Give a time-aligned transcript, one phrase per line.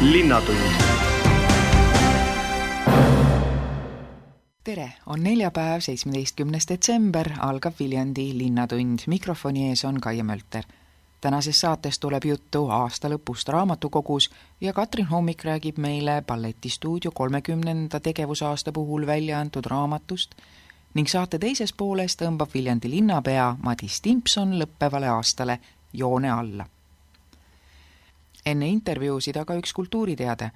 [0.00, 0.58] linnatund
[4.64, 10.64] tere, on neljapäev, seitsmeteistkümnes detsember, algab Viljandi Linnatund, mikrofoni ees on Kaie Mölter.
[11.20, 14.30] tänases saates tuleb juttu aasta lõpust raamatukogus
[14.60, 20.34] ja Katrin Hommik räägib meile balletistuudio kolmekümnenda tegevusaasta puhul välja antud raamatust
[20.94, 25.58] ning saate teises pooles tõmbab Viljandi linnapea Madis Timpson lõppevale aastale
[25.92, 26.66] joone alla.
[28.50, 30.50] Enne intervjuusid aga üks kultuuriteade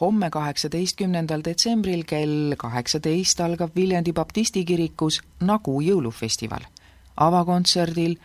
[0.00, 6.64] homme, kaheksateistkümnendal detsembril kell kaheksateist algab Viljandi baptisti kirikus Nagu jõulufestival.
[7.16, 8.16] avakontserdil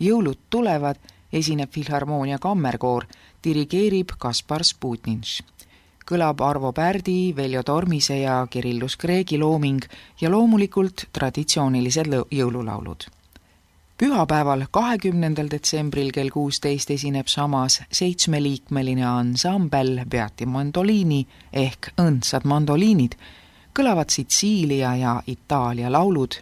[0.00, 0.98] Jõulud tulevad
[1.32, 3.06] esineb Filharmoonia kammerkoor,
[3.44, 5.42] dirigeerib Kaspar Sputnins.
[6.04, 9.84] kõlab Arvo Pärdi, Veljo Tormise ja Kirillus Kreegi looming
[10.20, 13.08] ja loomulikult traditsioonilised jõululaulud
[13.98, 23.14] pühapäeval, kahekümnendal detsembril kell kuusteist esineb samas seitsmeliikmeline ansambel Beati Mandoliini ehk Õndsad mandoliinid,
[23.78, 26.40] kõlavad Sitsiilia ja Itaalia laulud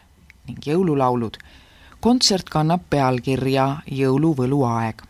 [0.48, 1.36] ning jõululaulud.
[2.00, 5.02] kontsert kannab pealkirja Jõuluvõluaeg.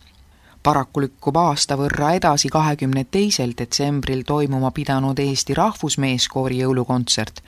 [0.63, 7.43] paraku lükkub aasta võrra edasi kahekümne teisel detsembril toimuma pidanud Eesti Rahvusmeeskoori jõulukontsert.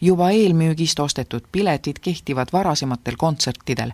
[0.00, 3.92] juba eelmüügist ostetud piletid kehtivad varasematel kontsertidel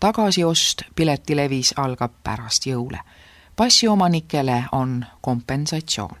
[0.00, 3.00] tagasiost piletilevis algab pärast jõule.
[3.56, 6.16] passiomanikele on kompensatsioon.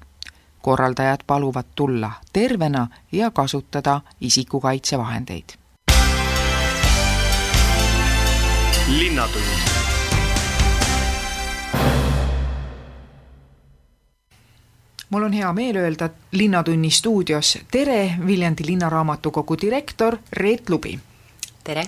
[0.62, 5.44] korraldajad paluvad tulla tervena ja kasutada isikukaitsevahendeid.
[8.88, 9.44] linnatund
[15.10, 21.00] mul on hea meel öelda Linnatunni stuudios tere, Viljandi Linnaraamatukogu direktor Reet Lubi.
[21.64, 21.84] tere!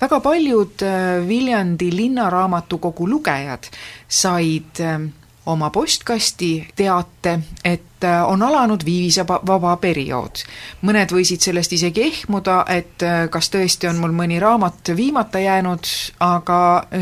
[0.00, 3.68] Väga paljud äh, Viljandi Linnaraamatukogu lugejad
[4.08, 5.00] said äh,
[5.46, 10.44] oma postkasti teate, et äh, on alanud viivisevaba periood.
[10.82, 16.60] mõned võisid sellest isegi ehmuda, et kas tõesti on mul mõni raamat viimata jäänud, aga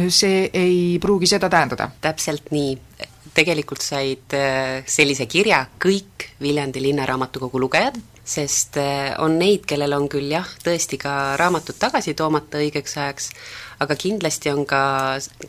[0.08, 1.90] see ei pruugi seda tähendada.
[2.00, 2.78] täpselt nii.
[3.34, 4.34] tegelikult said
[4.86, 10.98] sellise kirja kõik Viljandi Linnaraamatukogu lugejad sest eh, on neid, kellel on küll jah, tõesti
[11.00, 13.30] ka raamatud tagasi toomata õigeks ajaks,
[13.84, 14.82] aga kindlasti on ka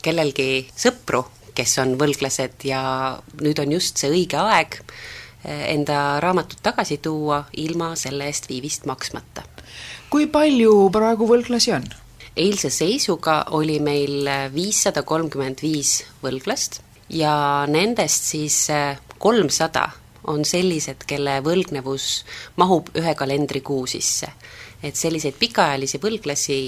[0.06, 1.25] kellelgi sõpru,
[1.56, 2.81] kes on võlglased ja
[3.44, 8.88] nüüd on just see õige aeg eh, enda raamatut tagasi tuua ilma selle eest viivist
[8.88, 9.44] maksmata.
[10.09, 11.89] kui palju praegu võlglasi on?
[12.39, 16.79] eilse seisuga oli meil viissada kolmkümmend viis võlglast
[17.12, 19.89] ja nendest siis eh, kolmsada
[20.29, 22.23] on sellised, kelle võlgnevus
[22.62, 24.31] mahub ühe kalendrikuu sisse.
[24.84, 26.59] et selliseid pikaajalisi võlglasi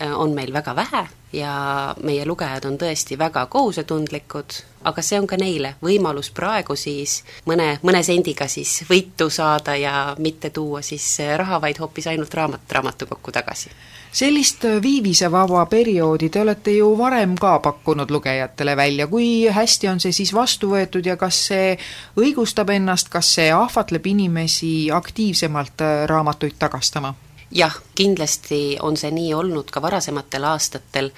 [0.00, 5.26] äh, on meil väga vähe ja meie lugejad on tõesti väga kohusetundlikud, aga see on
[5.26, 11.18] ka neile võimalus praegu siis mõne, mõne sendiga siis võitu saada ja mitte tuua siis
[11.36, 13.74] raha, vaid hoopis ainult raamat raamatukokku tagasi
[14.12, 20.12] sellist viivisevaba perioodi te olete ju varem ka pakkunud lugejatele välja, kui hästi on see
[20.12, 21.74] siis vastu võetud ja kas see
[22.16, 27.14] õigustab ennast, kas see ahvatleb inimesi aktiivsemalt äh, raamatuid tagastama?
[27.50, 31.12] jah, kindlasti on see nii olnud ka varasematel aastatel,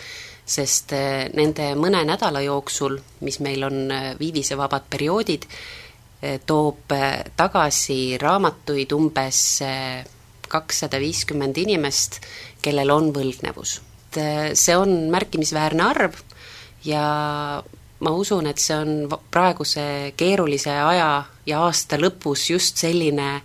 [0.45, 5.49] sest äh, nende mõne nädala jooksul, mis meil on äh, viivisevabad perioodid,
[6.19, 6.91] toob
[7.39, 9.43] tagasi raamatuid umbes
[10.51, 12.19] kakssada viiskümmend inimest,
[12.63, 13.81] kellel on võlgnevus.
[14.11, 16.21] et äh, see on märkimisväärne arv
[16.85, 17.63] ja
[18.01, 23.41] ma usun, et see on praeguse keerulise aja ja aasta lõpus just selline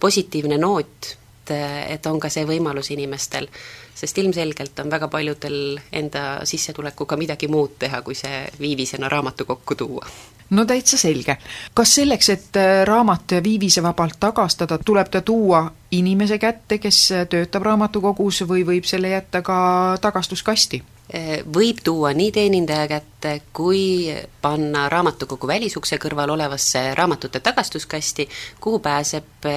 [0.00, 1.54] positiivne noot, et,
[1.96, 3.48] et on ka see võimalus inimestel,
[3.96, 10.08] sest ilmselgelt on väga paljudel enda sissetulekuga midagi muud teha, kui see viivisena raamatukokku tuua
[10.50, 11.36] no täitsa selge.
[11.74, 17.62] kas selleks, et äh, raamat viivisevabalt tagastada, tuleb ta tuua inimese kätte, kes äh, töötab
[17.66, 19.58] raamatukogus või võib selle jätta ka
[20.00, 20.82] tagastuskasti?
[21.14, 28.28] Äh, võib tuua nii teenindaja kätte, kui panna raamatukogu välisukse kõrval olevasse raamatute tagastuskasti,
[28.60, 29.50] kuhu pääseb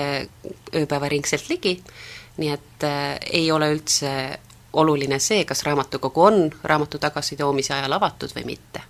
[0.76, 1.80] ööpäevaringselt ligi,
[2.40, 4.40] nii et äh, ei ole üldse
[4.74, 8.82] oluline see, kas raamatukogu on raamatu tagasitoomise ajal avatud või mitte.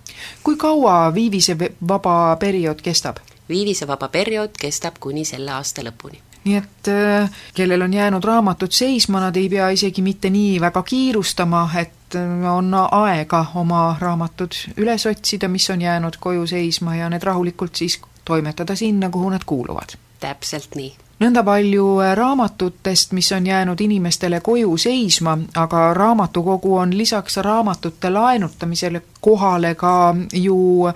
[0.43, 3.17] kui kaua viivisevaba periood kestab?
[3.49, 9.19] viivisevaba periood kestab kuni selle aasta lõpuni nii et äh, kellel on jäänud raamatud seisma,
[9.19, 15.05] nad ei pea isegi mitte nii väga kiirustama, et äh, on aega oma raamatud üles
[15.09, 19.97] otsida, mis on jäänud koju seisma ja need rahulikult siis toimetada sinna, kuhu nad kuuluvad.
[20.19, 26.97] täpselt nii nõnda palju äh, raamatutest, mis on jäänud inimestele koju seisma, aga raamatukogu on
[26.97, 30.91] lisaks raamatute laenutamisele kohale ka ju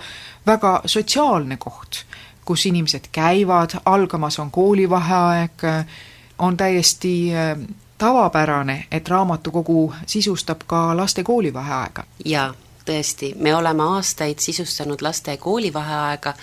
[0.46, 2.06] väga sotsiaalne koht.
[2.46, 5.62] kus inimesed käivad, algamas on koolivaheaeg,
[6.40, 7.31] on täiesti
[7.98, 12.04] tavapärane, et raamatukogu sisustab ka laste koolivaheaega.
[12.25, 12.54] jaa,
[12.86, 16.34] tõesti, me oleme aastaid sisustanud laste koolivaheaega,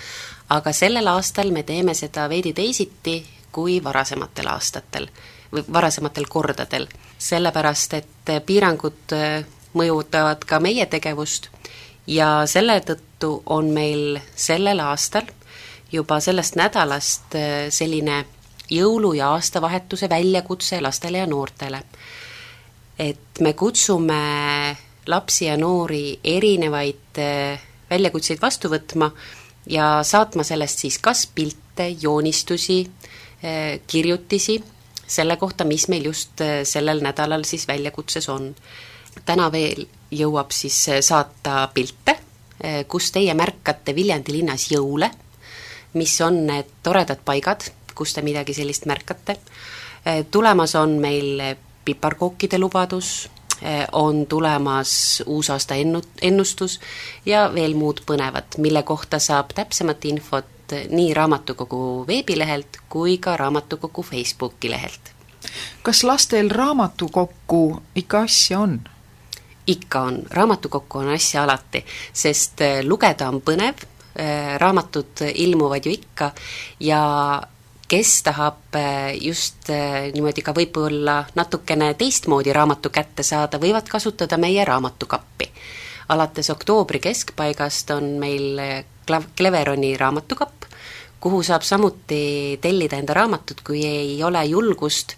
[0.49, 5.07] aga sellel aastal me teeme seda veidi teisiti kui varasematel aastatel
[5.51, 6.87] või varasematel kordadel,
[7.17, 9.43] sellepärast et piirangud äh,
[9.73, 11.49] mõjutavad ka meie tegevust
[12.07, 15.27] ja selle tõttu on meil sellel aastal
[15.91, 18.25] juba sellest nädalast äh, selline
[18.71, 21.83] jõulu- ja aastavahetuse väljakutse lastele ja noortele.
[22.99, 24.77] et me kutsume
[25.07, 27.59] lapsi ja noori erinevaid äh,
[27.89, 29.11] väljakutseid vastu võtma
[29.69, 32.83] ja saatma sellest siis kas pilte, joonistusi,
[33.87, 34.59] kirjutisi
[35.07, 38.55] selle kohta, mis meil just äh, sellel nädalal siis väljakutses on.
[39.25, 42.15] täna veel jõuab siis saata pilte,
[42.87, 45.09] kus teie märkate Viljandi linnas jõule,
[45.93, 47.65] mis on need toredad paigad,
[47.95, 49.35] kus te midagi sellist märkate.
[50.05, 51.41] Eh, tulemas on meil
[51.85, 53.29] piparkookide lubadus,
[53.61, 56.79] eh, on tulemas uusaasta ennu-, ennustus
[57.25, 60.45] ja veel muud põnevat, mille kohta saab täpsemat infot
[60.89, 65.11] nii raamatukogu veebilehelt kui ka raamatukogu Facebooki lehelt.
[65.83, 68.81] kas lastel raamatukokku ikka asja on?
[69.67, 73.87] ikka on, raamatukokku on asja alati, sest eh, lugeda on põnev,
[74.57, 76.31] raamatud ilmuvad ju ikka
[76.79, 77.01] ja
[77.91, 79.67] kes tahab äh, just
[80.13, 85.51] niimoodi ka võib-olla natukene teistmoodi raamatu kätte saada, võivad kasutada meie raamatukappi.
[86.09, 88.59] alates oktoobri keskpaigast on meil
[89.37, 90.60] Cleveroni raamatukapp,
[91.21, 95.13] kuhu saab samuti tellida enda raamatut, kui ei ole julgust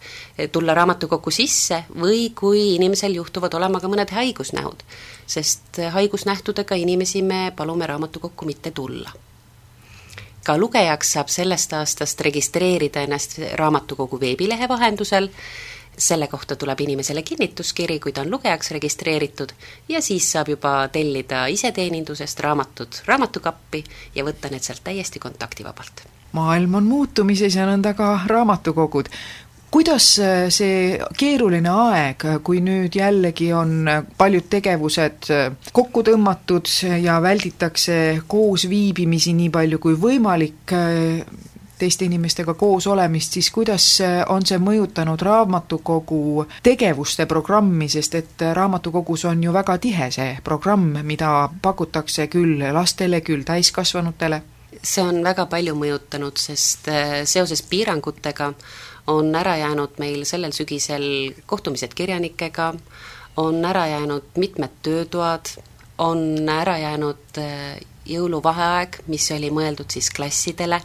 [0.52, 4.84] tulla raamatukokku sisse või kui inimesel juhtuvad olema ka mõned haigusnähud.
[5.28, 9.14] sest haigusnähtudega inimesi me palume raamatukokku mitte tulla
[10.44, 15.30] ka lugejaks saab sellest aastast registreerida ennast raamatukogu veebilehe vahendusel,
[15.98, 19.54] selle kohta tuleb inimesele kinnituskiri, kui ta on lugejaks registreeritud,
[19.90, 23.84] ja siis saab juba tellida iseteenindusest raamatud raamatukappi
[24.16, 26.06] ja võtta need sealt täiesti kontaktivabalt.
[26.32, 29.10] maailm on muutumises ja nõnda ka raamatukogud
[29.74, 33.88] kuidas äh, see keeruline aeg, kui nüüd jällegi on
[34.20, 36.70] paljud tegevused äh, kokku tõmmatud
[37.02, 37.96] ja välditakse
[38.30, 41.26] koosviibimisi nii palju kui võimalik, äh,
[41.84, 43.88] teiste inimestega koos olemist, siis kuidas
[44.32, 50.96] on see mõjutanud raamatukogu tegevuste programmi, sest et raamatukogus on ju väga tihe see programm,
[51.04, 54.42] mida pakutakse küll lastele, küll täiskasvanutele?
[54.84, 56.90] see on väga palju mõjutanud, sest
[57.30, 58.50] seoses piirangutega
[59.08, 61.06] on ära jäänud meil sellel sügisel
[61.46, 62.74] kohtumised kirjanikega,
[63.38, 65.54] on ära jäänud mitmed töötoad,
[65.98, 70.82] on ära jäänud äh, jõuluvaheaeg, mis oli mõeldud siis klassidele,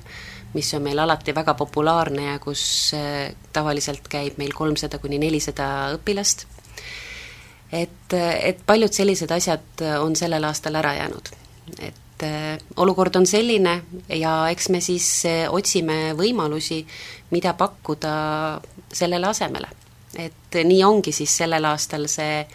[0.55, 5.95] mis on meil alati väga populaarne ja kus äh, tavaliselt käib meil kolmsada kuni nelisada
[5.97, 6.47] õpilast.
[7.73, 8.13] et,
[8.43, 11.29] et paljud sellised asjad on sellel aastal ära jäänud.
[11.79, 12.25] et
[12.77, 16.81] olukord on selline ja eks me siis otsime võimalusi,
[17.31, 18.15] mida pakkuda
[18.93, 19.69] sellele asemele.
[20.17, 22.47] et nii ongi siis sellel aastal see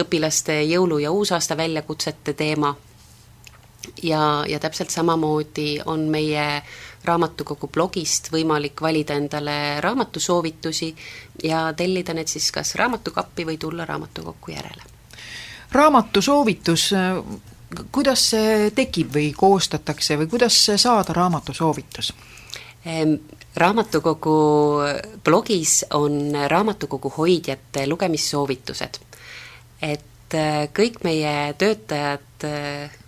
[0.00, 2.74] õpilaste jõulu- ja uusaasta väljakutsete teema
[4.02, 6.62] ja, ja täpselt samamoodi on meie
[7.04, 10.94] raamatukogu blogist võimalik valida endale raamatusoovitusi
[11.44, 14.82] ja tellida need siis kas raamatukappi või tulla raamatukokku järele.
[15.72, 16.90] raamatusoovitus,
[17.92, 22.12] kuidas see tekib või koostatakse või kuidas saada raamatusoovitus?
[23.56, 24.36] raamatukogu
[25.24, 29.00] blogis on raamatukogu hoidjate lugemissoovitused.
[29.82, 32.99] et äh, kõik meie töötajad äh,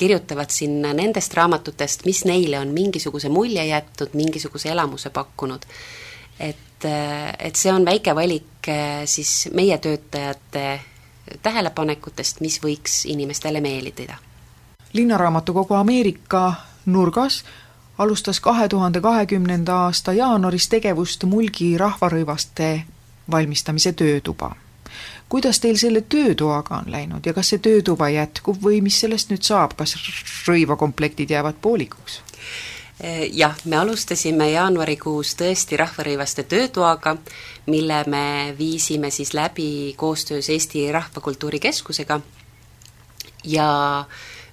[0.00, 5.66] kirjutavad sinna nendest raamatutest, mis neile on mingisuguse mulje jätnud, mingisuguse elamuse pakkunud.
[6.40, 8.68] et, äh, et see on väike valik
[9.04, 10.80] siis meie töötajate
[11.42, 14.16] tähelepanekutest, mis võiks inimestele meeldida.
[14.92, 16.54] linnaraamatukogu Ameerika
[16.86, 17.44] nurgas
[17.98, 22.82] alustas kahe tuhande kahekümnenda aasta jaanuaris tegevust Mulgi rahvarõivaste
[23.30, 24.54] valmistamise töötuba.
[25.30, 29.46] Kuidas teil selle töötoaga on läinud ja kas see töötuba jätkub või mis sellest nüüd
[29.46, 29.94] saab, kas
[30.48, 32.20] rõivakomplektid jäävad poolikuks?
[33.32, 37.14] jah, me alustasime jaanuarikuus tõesti rahvarõivaste töötoaga,
[37.72, 38.24] mille me
[38.58, 42.20] viisime siis läbi koostöös Eesti Rahvakultuuri Keskusega
[43.44, 44.04] ja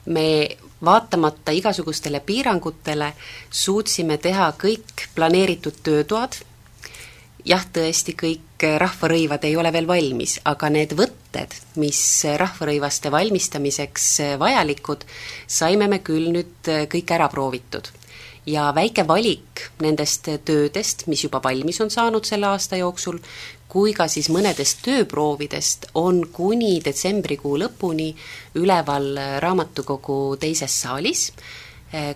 [0.05, 3.13] me vaatamata igasugustele piirangutele
[3.49, 6.39] suutsime teha kõik planeeritud töötoad,
[7.45, 11.99] jah, tõesti, kõik rahvarõivad ei ole veel valmis, aga need võtted, mis
[12.39, 14.09] rahvarõivaste valmistamiseks
[14.39, 15.05] vajalikud,
[15.47, 17.89] saime me küll nüüd kõik ära proovitud.
[18.47, 23.19] Ja väike valik nendest töödest, mis juba valmis on saanud selle aasta jooksul,
[23.67, 28.13] kui ka siis mõnedest tööproovidest on kuni detsembrikuu lõpuni
[28.55, 29.09] üleval
[29.43, 31.33] raamatukogu teises saalis,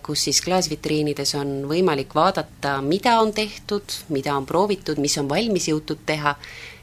[0.04, 5.70] kus siis klaasvitriinides on võimalik vaadata, mida on tehtud, mida on proovitud, mis on valmis
[5.72, 6.36] jõutud teha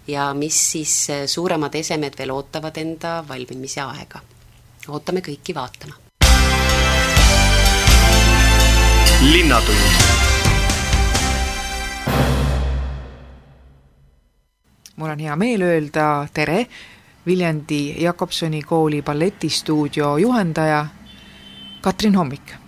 [0.08, 0.94] ja mis siis
[1.26, 4.24] suuremad esemed veel ootavad enda valmimise aega.
[4.88, 6.08] ootame kõiki vaatama
[9.22, 9.76] linnatund
[14.96, 16.66] mul on hea meel öelda tere
[17.26, 20.86] Viljandi Jakobsoni kooli balletistuudio juhendaja
[21.80, 22.67] Katrin Hommik.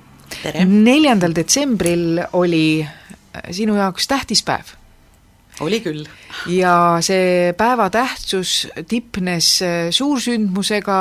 [0.66, 2.87] Neljandal detsembril oli
[3.50, 4.75] sinu jaoks tähtis päev.
[5.61, 6.04] oli küll.
[6.47, 11.00] ja see päeva tähtsus tipnes suursündmusega,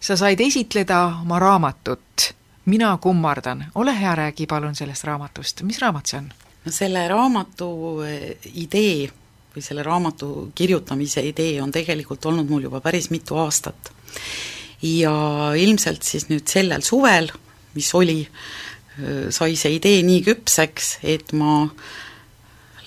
[0.00, 6.06] sa said esitleda oma raamatut mina kummardan, ole hea, räägi palun sellest raamatust, mis raamat
[6.06, 6.30] see on?
[6.64, 7.68] no selle raamatu
[8.08, 9.10] eh, idee
[9.54, 13.92] või selle raamatu kirjutamise idee on tegelikult olnud mul juba päris mitu aastat.
[14.82, 15.12] ja
[15.56, 17.30] ilmselt siis nüüd sellel suvel,
[17.74, 18.22] mis oli,
[19.30, 21.64] sai see idee nii küpseks, et ma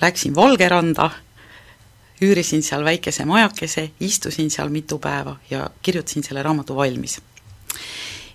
[0.02, 1.10] läksin Valgeranda,
[2.22, 7.20] üürisin seal väikese majakese, istusin seal mitu päeva ja kirjutasin selle raamatu valmis.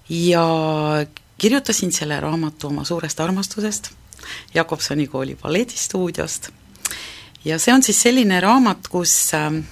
[0.08, 0.44] ja
[1.38, 3.90] kirjutasin selle raamatu oma suurest armastusest,
[4.54, 6.50] Jakobsoni kooli balletistuudiost,
[7.44, 9.64] ja see on siis selline raamat, kus ähm,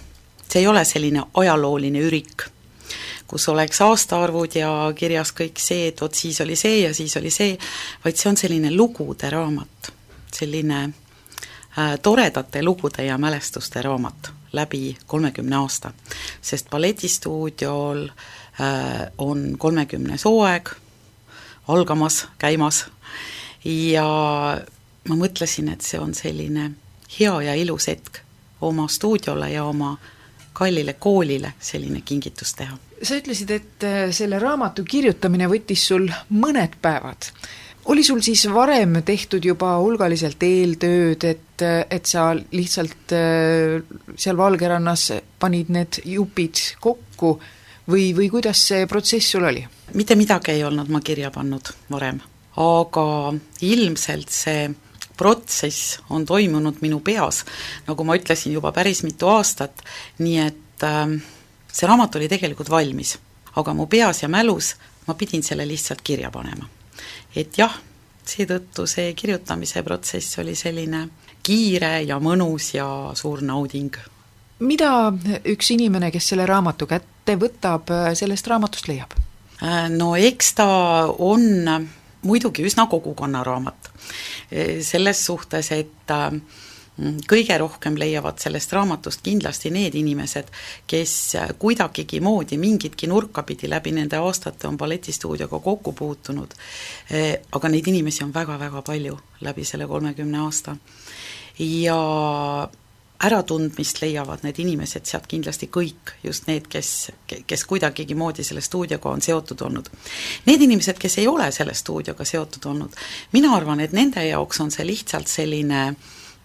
[0.48, 2.48] see ei ole selline ajalooline ürik,
[3.30, 7.30] kus oleks aastaarvud ja kirjas kõik see, et vot siis oli see ja siis oli
[7.30, 7.54] see,
[8.04, 9.92] vaid see on selline lugude raamat,
[10.34, 15.92] selline äh, toredate lugude ja mälestuste raamat läbi kolmekümne aasta.
[16.42, 20.74] sest balletistuudiol äh, on kolmekümnes hooaeg,
[21.68, 22.86] algamas, käimas
[23.64, 24.06] ja
[25.08, 26.72] ma mõtlesin, et see on selline
[27.18, 28.24] hea ja ilus hetk
[28.60, 29.96] oma stuudiole ja oma
[30.60, 32.76] kallile koolile selline kingitus teha.
[33.02, 37.30] sa ütlesid, et äh, selle raamatu kirjutamine võttis sul mõned päevad.
[37.92, 43.80] oli sul siis varem tehtud juba hulgaliselt eeltööd, et, et sa lihtsalt äh,
[44.16, 47.38] seal Valgerannas panid need jupid kokku
[47.88, 49.64] või, või kuidas see protsess sul oli?
[49.94, 52.20] mitte midagi ei olnud ma kirja pannud varem,
[52.60, 53.08] aga
[53.66, 54.68] ilmselt see
[55.20, 57.44] protsess on toimunud minu peas,
[57.88, 59.84] nagu ma ütlesin, juba päris mitu aastat,
[60.24, 61.18] nii et äh,
[61.68, 63.18] see raamat oli tegelikult valmis.
[63.60, 66.68] aga mu peas ja mälus ma pidin selle lihtsalt kirja panema.
[67.36, 67.74] et jah,
[68.26, 71.08] seetõttu see kirjutamise protsess oli selline
[71.42, 73.96] kiire ja mõnus ja suur nauding.
[74.60, 75.12] mida
[75.44, 79.16] üks inimene, kes selle raamatu kätte võtab, sellest raamatust leiab?
[79.62, 80.70] Äh, no eks ta
[81.18, 81.90] on
[82.22, 83.90] muidugi üsna kogukonnaraamat.
[83.90, 86.40] Äh, selles suhtes, et äh,
[87.30, 90.50] kõige rohkem leiavad sellest raamatust kindlasti need inimesed,
[90.90, 91.14] kes
[91.58, 96.52] kuidagigi moodi mingitki nurka pidi läbi nende aastate on balletistuudioga kokku puutunud,
[97.56, 100.76] aga neid inimesi on väga-väga palju läbi selle kolmekümne aasta.
[101.58, 101.96] ja
[103.24, 107.10] äratundmist leiavad need inimesed sealt kindlasti kõik, just need, kes,
[107.46, 109.90] kes kuidagigi moodi selle stuudioga on seotud olnud.
[110.46, 112.96] Need inimesed, kes ei ole selle stuudioga seotud olnud,
[113.32, 115.82] mina arvan, et nende jaoks on see lihtsalt selline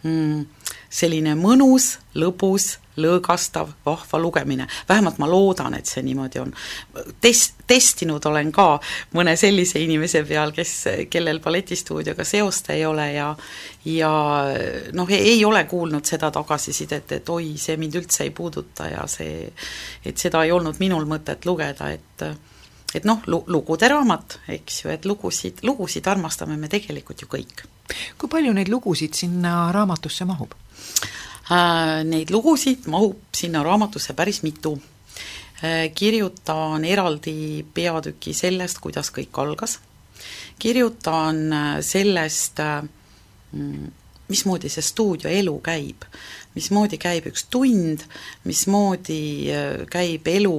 [0.03, 0.45] mm,
[0.89, 6.53] selline mõnus, lõbus, lõõgastav, vahva lugemine, vähemalt ma loodan, et see niimoodi on.
[7.21, 8.67] Test, testinud olen ka
[9.17, 10.73] mõne sellise inimese peal, kes,
[11.09, 13.29] kellel balletistuudioga seost ei ole ja
[13.85, 14.11] ja
[14.93, 19.45] noh, ei ole kuulnud seda tagasisidet, et oi, see mind üldse ei puuduta ja see,
[20.05, 22.27] et seda ei olnud minul mõtet lugeda, et
[22.95, 27.65] et noh, lu-, lugude raamat, eks ju, et lugusid, lugusid armastame me tegelikult ju kõik.
[28.17, 30.55] kui palju neid lugusid sinna raamatusse mahub?
[31.45, 34.71] Äh, neid lugusid mahub sinna raamatusse päris mitu.
[35.61, 39.77] Äh, kirjutan eraldi peatüki sellest, kuidas kõik algas,
[40.57, 42.63] kirjutan äh, sellest,
[43.51, 43.91] mm,
[44.25, 46.07] mismoodi see stuudioelu käib,
[46.55, 48.07] mismoodi käib üks tund,
[48.49, 49.45] mismoodi
[49.93, 50.55] käib elu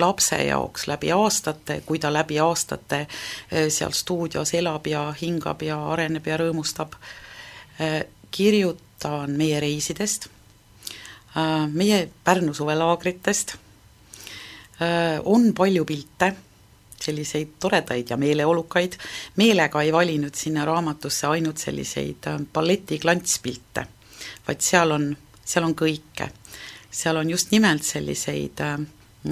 [0.00, 3.02] lapse jaoks läbi aastate, kui ta läbi aastate
[3.50, 6.96] seal stuudios elab ja hingab ja areneb ja rõõmustab,
[8.32, 10.28] kirjutan meie reisidest,
[11.36, 13.54] äh, meie Pärnu suvelaagritest,
[14.80, 16.32] äh, on palju pilte,
[17.02, 18.96] selliseid toredaid ja meeleolukaid,
[19.36, 23.86] meelega ei valinud sinna raamatusse ainult selliseid äh, balleti klantspilte,
[24.48, 25.12] vaid seal on,
[25.44, 26.30] seal on kõike.
[26.90, 28.60] seal on just nimelt selliseid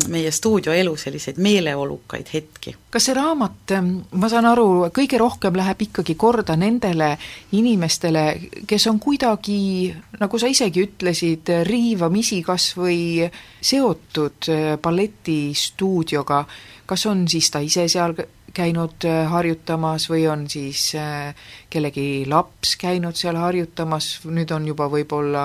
[0.09, 2.76] meie stuudioelu selliseid meeleolukaid hetki.
[2.90, 3.75] kas see raamat,
[4.12, 7.16] ma saan aru, kõige rohkem läheb ikkagi korda nendele
[7.59, 8.25] inimestele,
[8.66, 13.26] kes on kuidagi, nagu sa isegi ütlesid, riivamisi kas või
[13.61, 14.50] seotud
[14.82, 16.44] balletistuudioga,
[16.90, 18.16] kas on siis ta ise seal
[18.54, 21.30] käinud äh, harjutamas või on siis äh,
[21.70, 25.44] kellegi laps käinud seal harjutamas, nüüd on juba võib-olla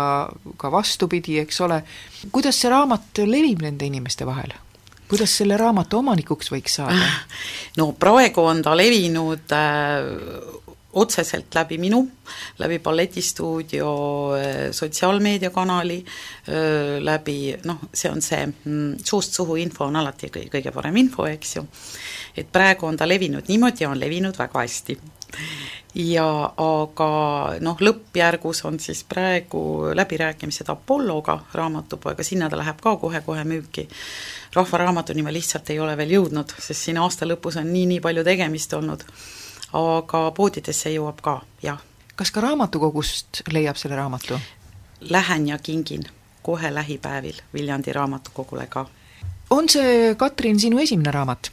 [0.57, 1.81] ka vastupidi, eks ole,
[2.33, 4.55] kuidas see raamat levib nende inimeste vahel?
[5.05, 7.09] kuidas selle raamatu omanikuks võiks saada?
[7.77, 10.64] no praegu on ta levinud äh,
[10.95, 12.01] otseselt läbi minu,
[12.59, 13.89] läbi balletistuudio
[14.71, 15.97] sotsiaalmeediakanali,
[17.03, 17.37] läbi
[17.67, 21.65] noh, see on see mm, suust suhu info on alati kõige parem info, eks ju,
[22.37, 24.97] et praegu on ta levinud niimoodi ja on levinud väga hästi.
[25.95, 26.27] ja
[26.63, 27.09] aga
[27.63, 33.87] noh, lõppjärgus on siis praegu läbirääkimised Apolloga, raamatupoega, sinna ta läheb ka kohe-kohe müüki.
[34.55, 38.23] rahva Raamatuni ma lihtsalt ei ole veel jõudnud, sest siin aasta lõpus on nii-nii palju
[38.23, 39.03] tegemist olnud,
[39.75, 41.81] aga poodidesse jõuab ka, jah.
[42.15, 44.39] kas ka raamatukogust leiab selle raamatu?
[45.09, 46.05] Lähen ja kingin
[46.45, 48.85] kohe lähipäevil Viljandi raamatukogule ka.
[49.49, 51.51] on see, Katrin, sinu esimene raamat?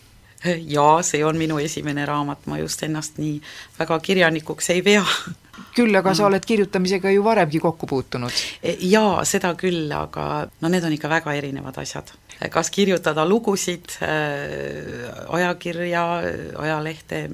[0.67, 3.41] jaa, see on minu esimene raamat, ma just ennast nii
[3.79, 5.05] väga kirjanikuks ei pea.
[5.77, 8.43] Küll aga sa oled kirjutamisega ju varemgi kokku puutunud?
[8.63, 12.13] E, jaa, seda küll, aga no need on ikka väga erinevad asjad.
[12.51, 16.05] kas kirjutada lugusid äh,, ajakirja,
[16.59, 17.29] ajalehte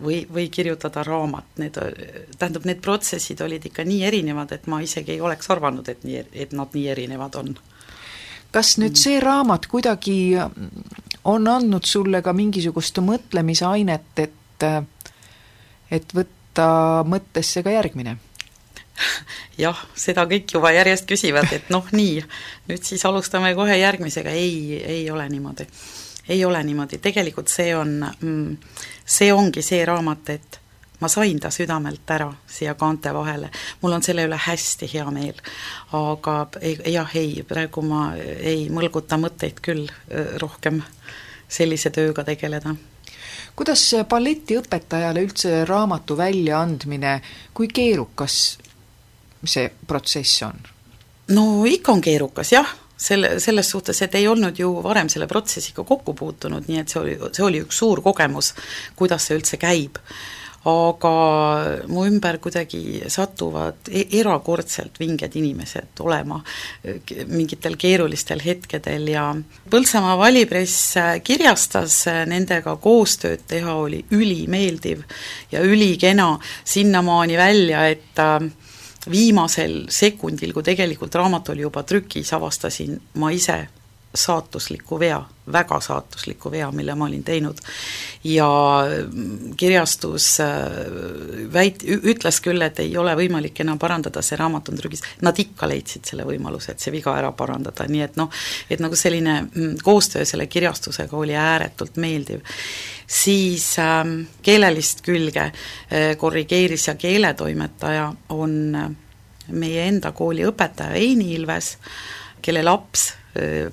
[0.00, 1.76] või, või kirjutada raamat, need,
[2.38, 6.24] tähendab, need protsessid olid ikka nii erinevad, et ma isegi ei oleks arvanud, et nii,
[6.32, 7.52] et nad nii erinevad on
[8.50, 10.34] kas nüüd see raamat kuidagi
[11.30, 14.66] on andnud sulle ka mingisugust mõtlemisainet, et
[15.90, 16.12] et
[16.60, 18.16] võtta mõttesse ka järgmine?
[19.58, 22.20] jah, seda kõik juba järjest küsivad, et noh, nii,
[22.68, 25.66] nüüd siis alustame kohe järgmisega, ei, ei ole niimoodi.
[26.28, 28.56] ei ole niimoodi, tegelikult see on, mm,
[29.04, 30.60] see ongi see raamat, et
[31.00, 33.50] ma sain ta südamelt ära siia kaante vahele,
[33.80, 35.40] mul on selle üle hästi hea meel.
[35.92, 39.88] aga ei, jah, ei, praegu ma ei mõlguta mõtteid küll
[40.36, 40.82] rohkem
[41.48, 42.76] sellise tööga tegeleda
[43.60, 47.18] kuidas balletiõpetajale üldse raamatu väljaandmine,
[47.52, 48.36] kui keerukas
[49.44, 50.56] see protsess on?
[51.36, 55.84] no ikka on keerukas jah, selle, selles suhtes, et ei olnud ju varem selle protsessiga
[55.84, 58.54] kokku puutunud, nii et see oli, see oli üks suur kogemus,
[58.96, 60.00] kuidas see üldse käib
[60.68, 61.12] aga
[61.88, 66.40] mu ümber kuidagi satuvad e-, erakordselt vinged inimesed olema
[67.30, 69.24] mingitel keerulistel hetkedel ja
[69.70, 75.04] Põltsamaa valipress kirjastas nendega koostööd teha, oli ülimeeldiv
[75.52, 78.50] ja ülikena, sinnamaani välja, et äh,
[79.10, 83.62] viimasel sekundil, kui tegelikult raamat oli juba trükis, avastasin ma ise
[84.14, 85.20] saatusliku vea,
[85.52, 87.58] väga saatusliku vea, mille ma olin teinud.
[88.24, 88.48] ja
[89.56, 90.48] kirjastus äh,
[91.52, 95.68] väit-, ütles küll, et ei ole võimalik enam parandada, see raamat on trükis, nad ikka
[95.70, 98.32] leidsid selle võimaluse, et see viga ära parandada, nii et noh,
[98.70, 102.42] et nagu selline mm, koostöö selle kirjastusega oli ääretult meeldiv.
[103.06, 104.02] siis äh,
[104.42, 108.90] keelelist külge äh, korrigeeris ja keeletoimetaja on äh,
[109.48, 111.76] meie enda kooli õpetaja Eini Ilves,
[112.42, 113.19] kelle laps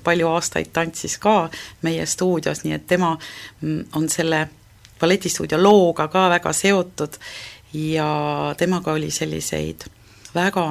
[0.04, 1.48] palju aastaid tantsis ka
[1.82, 3.16] meie stuudios, nii et tema
[3.60, 4.48] mm, on selle
[5.00, 7.18] balletistuudio looga ka väga seotud
[7.74, 8.08] ja
[8.58, 9.88] temaga oli selliseid
[10.34, 10.68] väga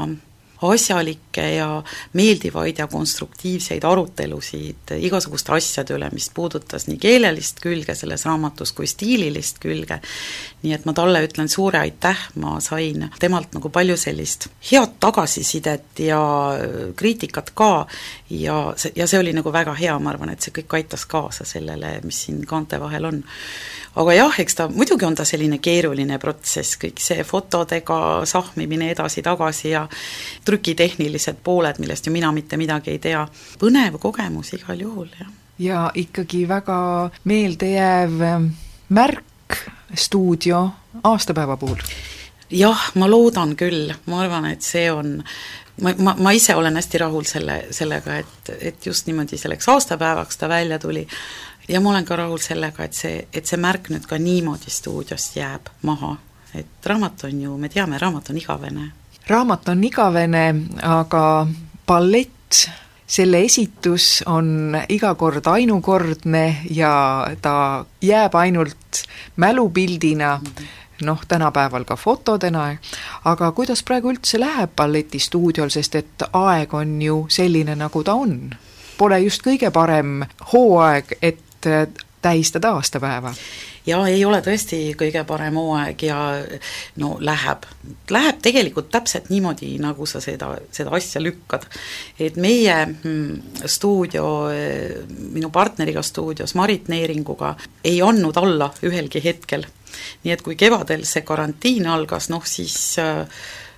[0.61, 8.25] asjalikke ja meeldivaid ja konstruktiivseid arutelusid igasuguste asjade üle, mis puudutas nii keelelist külge selles
[8.25, 9.99] raamatus kui stiililist külge,
[10.63, 16.01] nii et ma talle ütlen suure aitäh, ma sain temalt nagu palju sellist head tagasisidet
[16.01, 16.21] ja
[16.97, 17.71] kriitikat ka
[18.29, 21.45] ja see, ja see oli nagu väga hea, ma arvan, et see kõik aitas kaasa
[21.45, 23.23] sellele, mis siin kaante vahel on
[23.97, 29.71] aga jah, eks ta, muidugi on ta selline keeruline protsess, kõik see fotodega sahmimine edasi-tagasi
[29.73, 29.85] ja
[30.45, 33.25] trükitehnilised pooled, millest ju mina mitte midagi ei tea.
[33.59, 35.31] põnev kogemus igal juhul, jah.
[35.59, 36.77] ja ikkagi väga
[37.25, 38.51] meeldejääv ähm,
[38.89, 39.57] märk
[39.95, 40.69] stuudio
[41.03, 41.81] aastapäeva puhul?
[42.49, 45.17] jah, ma loodan küll, ma arvan, et see on
[45.81, 50.37] ma, ma, ma ise olen hästi rahul selle, sellega, et, et just niimoodi selleks aastapäevaks
[50.37, 51.07] ta välja tuli,
[51.67, 55.35] ja ma olen ka rahul sellega, et see, et see märk nüüd ka niimoodi stuudiost
[55.37, 56.15] jääb maha,
[56.55, 58.91] et raamat on ju, me teame, raamat on igavene.
[59.27, 60.45] raamat on igavene,
[60.83, 61.23] aga
[61.87, 62.67] ballett,
[63.07, 69.03] selle esitus on iga kord ainukordne ja ta jääb ainult
[69.35, 71.05] mälupildina mm, -hmm.
[71.05, 72.75] noh, tänapäeval ka fotodena,
[73.25, 78.53] aga kuidas praegu üldse läheb balletistuudiol, sest et aeg on ju selline, nagu ta on
[78.97, 81.65] pole just kõige parem hooaeg, et
[82.21, 83.33] tähistada aastapäeva
[83.87, 86.19] ja ei ole tõesti kõige parem hooaeg ja
[87.01, 87.65] no läheb,
[88.13, 91.67] läheb tegelikult täpselt niimoodi, nagu sa seda, seda asja lükkad.
[92.19, 94.27] et meie mm, stuudio,
[95.33, 99.65] minu partneriga stuudios, Marit Neeringuga, ei andnud alla ühelgi hetkel.
[100.23, 102.97] nii et kui kevadel see karantiin algas, noh siis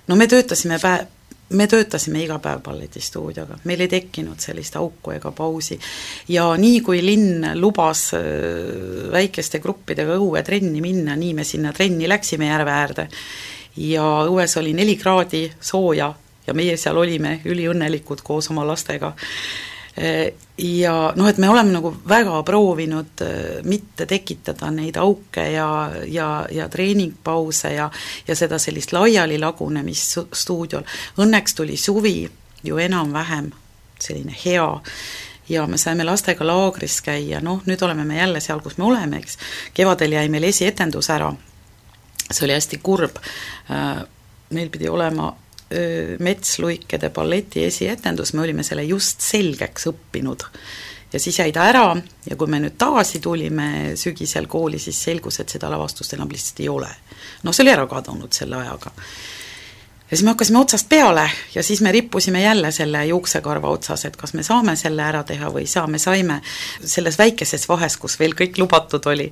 [0.06, 1.06] no me töötasime pä-,
[1.50, 5.78] me töötasime iga päev balletistuudioga, meil ei tekkinud sellist auku ega pausi.
[6.28, 12.08] ja nii, kui linn lubas äh, väikeste gruppidega õue trenni minna, nii me sinna trenni
[12.08, 13.08] läksime järve äärde.
[13.76, 16.12] ja õues oli neli kraadi sooja
[16.46, 19.14] ja meie seal olime üliõnnelikud koos oma lastega
[20.58, 26.46] ja noh, et me oleme nagu väga proovinud äh, mitte tekitada neid auke ja, ja,
[26.50, 27.90] ja treeningpause ja
[28.28, 30.86] ja seda sellist laialilagunemist stuudiol.
[31.18, 32.30] Õnneks tuli suvi
[32.62, 33.50] ju enam-vähem
[34.00, 34.68] selline hea
[35.50, 39.18] ja me saime lastega laagris käia, noh, nüüd oleme me jälle seal, kus me oleme,
[39.18, 39.38] eks,
[39.74, 41.32] kevadel jäi meil esietendus ära,
[42.30, 43.18] see oli hästi kurb,
[43.72, 44.04] äh,
[44.54, 45.32] meil pidi olema
[46.18, 50.46] Metsluikede balleti esietendus, me olime selle just selgeks õppinud.
[51.12, 55.40] ja siis jäi ta ära ja kui me nüüd tagasi tulime sügisel kooli, siis selgus,
[55.40, 56.90] et seda lavastust enam lihtsalt ei ole.
[57.42, 58.92] noh, see oli ära kadunud selle ajaga
[60.10, 64.16] ja siis me hakkasime otsast peale ja siis me rippusime jälle selle juuksekarva otsas, et
[64.16, 66.40] kas me saame selle ära teha või ei saa, me saime
[66.84, 69.30] selles väikeses vahes, kus veel kõik lubatud oli.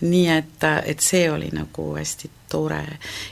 [0.00, 2.80] nii et, et see oli nagu hästi tore.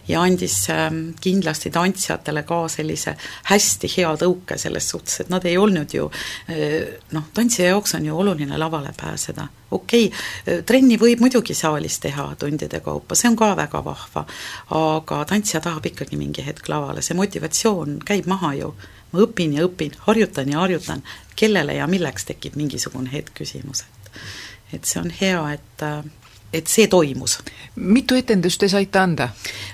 [0.09, 3.14] Ja andis ähm, kindlasti tantsijatele ka sellise
[3.50, 8.09] hästi hea tõuke selles suhtes, et nad ei olnud ju äh, noh, tantsija jaoks on
[8.09, 9.48] ju oluline lavale pääseda.
[9.70, 14.26] okei okay,, äh, trenni võib muidugi saalis teha tundide kaupa, see on ka väga vahva,
[14.80, 18.74] aga tantsija tahab ikkagi mingi hetk lavale, see motivatsioon käib maha ju.
[19.11, 21.00] Ma õpin ja õpin, harjutan ja harjutan,
[21.37, 24.11] kellele ja milleks tekib mingisugune hetk küsimus, et
[24.72, 26.04] et see on hea, et äh,
[26.52, 27.38] et see toimus.
[27.76, 29.28] mitu etendust te saite anda?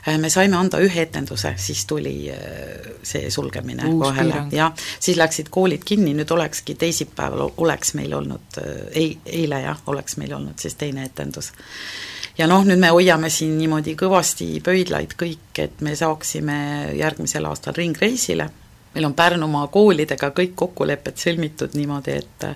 [0.09, 5.17] Äh, me saime anda ühe etenduse, siis tuli äh, see sulgemine Uus kohele, jah, siis
[5.17, 10.37] läksid koolid kinni, nüüd olekski teisipäeval, oleks meil olnud, äh, ei, eile jah, oleks meil
[10.37, 11.53] olnud siis teine etendus.
[12.39, 17.75] ja noh, nüüd me hoiame siin niimoodi kõvasti pöidlaid kõik, et me saaksime järgmisel aastal
[17.77, 18.51] ringreisile,
[18.95, 22.49] meil on Pärnumaa koolidega kõik kokkulepped sõlmitud niimoodi, et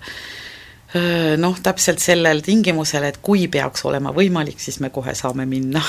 [1.38, 5.82] noh, täpselt sellel tingimusel, et kui peaks olema võimalik, siis me kohe saame minna.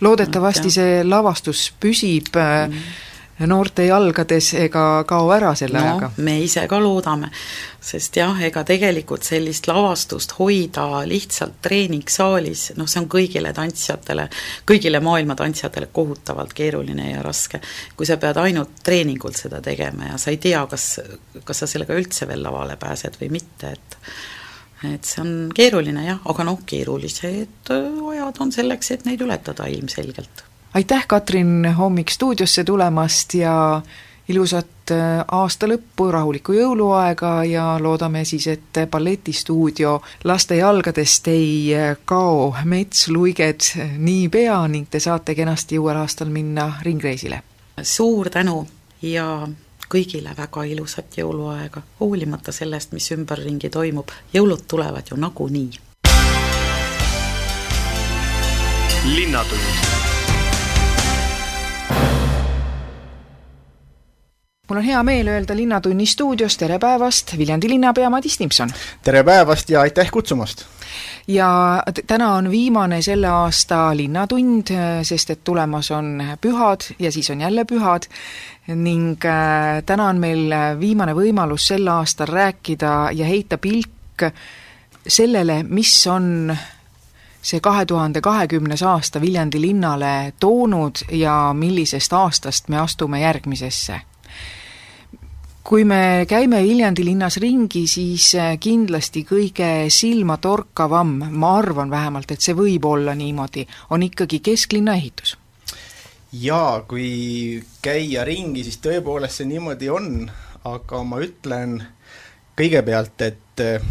[0.00, 6.10] loodetavasti see lavastus püsib mm noorte jalgades ega kao ära selle no, ajaga?
[6.22, 7.30] me ise ka loodame,
[7.82, 14.28] sest jah, ega tegelikult sellist lavastust hoida lihtsalt treeningsaalis, noh, see on kõigile tantsijatele,
[14.68, 17.60] kõigile maailma tantsijatele kohutavalt keeruline ja raske.
[17.96, 20.88] kui sa pead ainult treeningult seda tegema ja sa ei tea, kas,
[21.44, 24.00] kas sa sellega üldse veel lavale pääsed või mitte, et
[24.84, 30.44] et see on keeruline jah, aga noh, keerulised ajad on selleks, et neid ületada ilmselgelt
[30.74, 33.82] aitäh, Katrin, hommik stuudiosse tulemast ja
[34.28, 41.96] ilusat äh, aasta lõppu, rahulikku jõuluaega ja loodame siis, et balletistuudio laste jalgadest ei äh,
[42.04, 47.42] kao metsluiged niipea ning te saate kenasti uuel aastal minna ringreisile.
[47.82, 48.66] suur tänu
[49.02, 49.48] ja
[49.88, 55.70] kõigile väga ilusat jõuluaega, hoolimata sellest, mis ümberringi toimub, jõulud tulevad ju nagunii.
[59.04, 60.03] linnatund
[64.68, 68.70] mul on hea meel öelda Linnatunni stuudios tere päevast, Viljandi linnapea Madis Timpson!
[69.04, 70.64] tere päevast ja aitäh kutsumast!
[71.28, 74.72] ja täna on viimane selle aasta Linnatund,
[75.02, 78.08] sest et tulemas on pühad ja siis on jälle pühad
[78.66, 84.30] ning äh, täna on meil viimane võimalus sel aastal rääkida ja heita pilk
[85.08, 86.56] sellele, mis on
[87.42, 94.00] see kahe tuhande kahekümnes aasta Viljandi linnale toonud ja millisest aastast me astume järgmisesse
[95.64, 102.44] kui me käime Viljandi linnas ringi, siis äh, kindlasti kõige silmatorkavam, ma arvan vähemalt, et
[102.44, 103.64] see võib olla niimoodi,
[103.96, 105.38] on ikkagi kesklinna ehitus.
[106.32, 110.26] jaa, kui käia ringi, siis tõepoolest see niimoodi on,
[110.68, 111.78] aga ma ütlen
[112.58, 113.88] kõigepealt, et äh,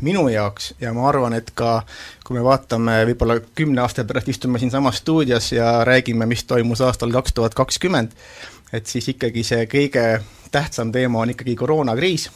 [0.00, 1.82] minu jaoks ja ma arvan, et ka
[2.26, 7.10] kui me vaatame võib-olla kümne aasta pärast istume siinsamas stuudios ja räägime, mis toimus aastal
[7.12, 8.14] kaks tuhat kakskümmend,
[8.72, 10.04] et siis ikkagi see kõige
[10.50, 12.28] tähtsam teema on ikkagi koroonakriis,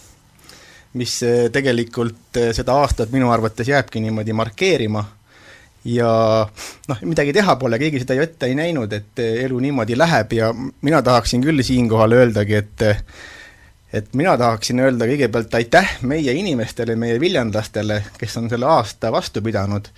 [1.00, 5.04] mis eh, tegelikult eh, seda aastat minu arvates jääbki niimoodi markeerima.
[5.84, 6.08] Ja
[6.88, 10.34] noh, midagi teha pole, keegi seda ju ette ei näinud, et eh, elu niimoodi läheb
[10.38, 12.84] ja mina tahaksin küll siinkohal öeldagi, et
[13.92, 19.42] et mina tahaksin öelda kõigepealt aitäh meie inimestele, meie viljandlastele, kes on selle aasta vastu
[19.44, 19.90] pidanud.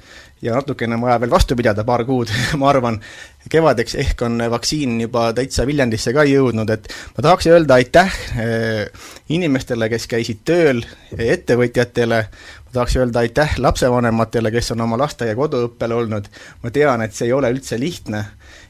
[0.42, 2.98] Ja natukene on vaja veel vastu pidada, paar kuud ma arvan,
[3.50, 9.08] kevadeks ehk on vaktsiin juba täitsa Viljandisse ka jõudnud, et ma tahaks öelda aitäh eh,
[9.34, 12.20] inimestele, kes käisid tööl, ettevõtjatele,
[12.66, 16.30] ma tahaks öelda aitäh lapsevanematele, kes on oma lasteaia koduõppel olnud,
[16.62, 18.24] ma tean, et see ei ole üldse lihtne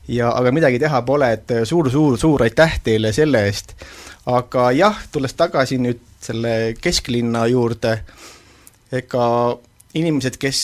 [0.09, 3.77] ja aga midagi teha pole, et suur-suur-suur aitäh teile selle eest.
[4.27, 7.99] Aga jah, tulles tagasi nüüd selle kesklinna juurde,
[8.93, 9.27] ega
[9.94, 10.61] inimesed, kes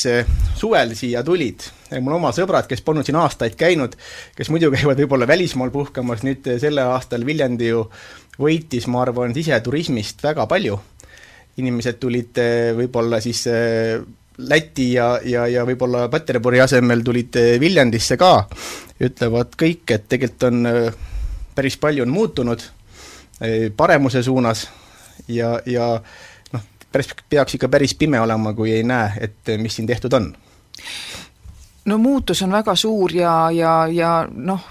[0.59, 1.63] suvel siia tulid,
[2.03, 3.95] mul oma sõbrad, kes polnud siin aastaid käinud,
[4.37, 7.85] kes muidu käivad võib-olla välismaal puhkamas, nüüd sellel aastal Viljandi ju
[8.41, 10.81] võitis, ma arvan, siseturismist väga palju.
[11.61, 14.01] inimesed tulid eh, võib-olla siis eh,
[14.41, 18.47] Läti ja, ja, ja võib-olla Peterburi asemel tulid eh, Viljandisse ka,
[19.01, 20.69] ütlevad kõik, et tegelikult on
[21.55, 22.63] päris palju on muutunud
[23.77, 24.67] paremuse suunas
[25.29, 26.01] ja, ja
[26.93, 30.33] päris, peaks ikka päris pime olema, kui ei näe, et mis siin tehtud on.
[31.85, 34.67] No muutus on väga suur ja, ja, ja noh,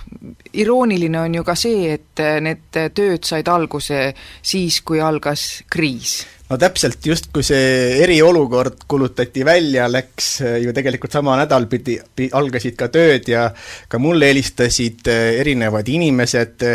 [0.53, 6.57] irooniline on ju ka see, et need tööd said alguse siis, kui algas kriis no
[6.57, 11.97] täpselt, justkui see eriolukord kuulutati välja, läks äh, ju tegelikult sama nädal pidi,
[12.33, 13.47] algasid ka tööd ja
[13.89, 16.65] ka mulle helistasid äh, erinevad inimesed,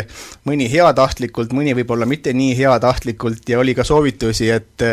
[0.47, 4.87] mõni heatahtlikult, mõni võib-olla mitte nii heatahtlikult ja oli ka soovitusi, et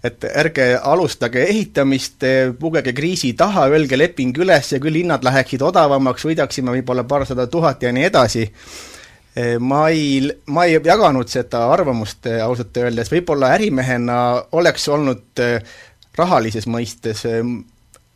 [0.00, 2.24] et ärge alustage ehitamist,
[2.58, 7.82] pugege kriisi taha, öelge leping üles ja küll hinnad läheksid odavamaks, võidaksime võib-olla paarsada tuhat
[7.84, 8.46] ja nii edasi
[9.60, 14.16] ma ei, ma ei jaganud seda arvamust eh, ausalt öeldes, võib-olla ärimehena
[14.58, 15.60] oleks olnud eh,
[16.18, 17.22] rahalises mõistes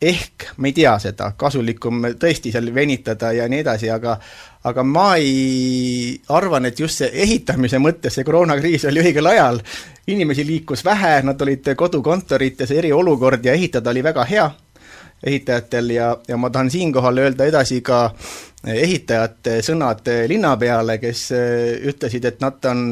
[0.01, 4.17] ehk, ma ei tea seda, kasulikum tõesti seal venitada ja nii edasi, aga
[4.65, 9.61] aga ma ei, arvan, et just see ehitamise mõttes see koroonakriis oli õigel ajal,
[10.11, 14.47] inimesi liikus vähe, nad olid kodukontorites, eriolukord ja ehitada oli väga hea
[15.25, 18.09] ehitajatel ja, ja ma tahan siinkohal öelda edasi ka
[18.65, 22.91] ehitajate sõnad linna peale, kes äh, ütlesid, et nad on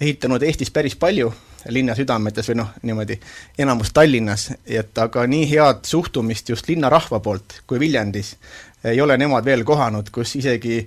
[0.00, 1.32] ehitanud Eestis päris palju
[1.68, 3.18] linna südametes või noh, niimoodi,
[3.60, 8.36] enamus Tallinnas, et aga nii head suhtumist just linnarahva poolt kui Viljandis
[8.84, 10.78] ei ole nemad veel kohanud, kus isegi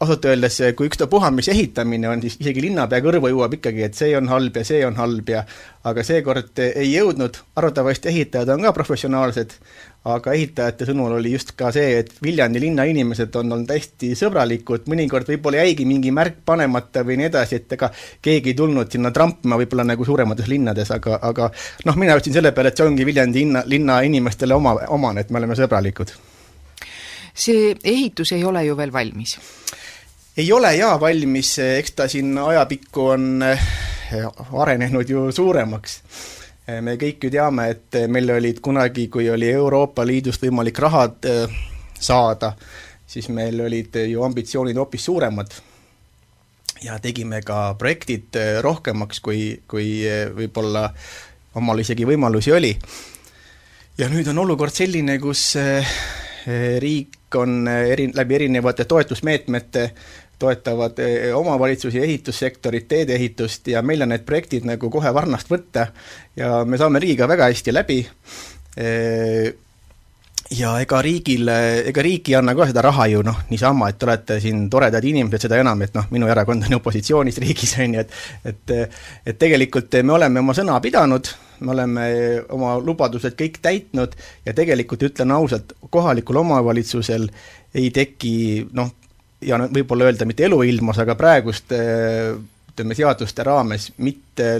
[0.00, 4.12] ausalt öeldes, kui ükstapuha, mis ehitamine on, siis isegi linnapea kõrvu jõuab ikkagi, et see
[4.18, 5.44] on halb ja see on halb ja
[5.88, 9.56] aga seekord ei jõudnud, arvatavasti ehitajad on ka professionaalsed,
[10.04, 14.88] aga ehitajate sõnul oli just ka see, et Viljandi linna inimesed on olnud hästi sõbralikud,
[14.90, 19.12] mõnikord võib-olla jäigi mingi märk panemata või nii edasi, et ega keegi ei tulnud sinna
[19.14, 21.52] trampima võib-olla nagu suuremates linnades, aga, aga
[21.86, 25.30] noh, mina ütlesin selle peale, et see ongi Viljandi linna, linna inimestele oma, omane, et
[25.30, 26.14] me oleme sõbralikud
[27.32, 29.38] see ehitus ei ole ju veel valmis?
[30.36, 33.66] ei ole jaa valmis, eks ta siin ajapikku on eh,
[34.52, 35.98] arenenud ju suuremaks.
[36.62, 41.26] Eh, me kõik ju teame, et meil olid kunagi, kui oli Euroopa Liidust võimalik rahad
[41.26, 41.56] eh,
[41.98, 42.52] saada,
[43.06, 45.56] siis meil olid ju ambitsioonid hoopis suuremad
[46.82, 50.06] ja tegime ka projektid rohkemaks, kui, kui
[50.38, 50.86] võib-olla
[51.58, 52.72] omal isegi võimalusi oli.
[53.98, 55.52] ja nüüd on olukord selline, kus
[56.82, 59.84] riik on eri, läbi erinevate toetusmeetmete
[60.42, 65.88] toetavad eh, omavalitsusi, ehitussektorit, teedeehitust ja meil on need projektid nagu kohe varnast võtta
[66.36, 68.00] ja me saame riigiga väga hästi läbi.
[68.76, 69.52] Eh,
[70.58, 71.48] ja ega riigil,
[71.88, 75.04] ega riik ei anna ka seda raha ju noh, niisama, et te olete siin toredad
[75.04, 78.74] inimesed, seda enam, et noh, minu erakond on opositsioonis riigis, on ju, et et
[79.32, 81.30] et tegelikult me oleme oma sõna pidanud,
[81.62, 82.06] me oleme
[82.52, 87.28] oma lubadused kõik täitnud ja tegelikult ütlen ausalt, kohalikul omavalitsusel
[87.74, 88.34] ei teki
[88.76, 88.92] noh,
[89.42, 91.78] ja võib-olla öelda mitte eluilmas, aga praeguste
[92.72, 94.54] ütleme, seaduste raames mitte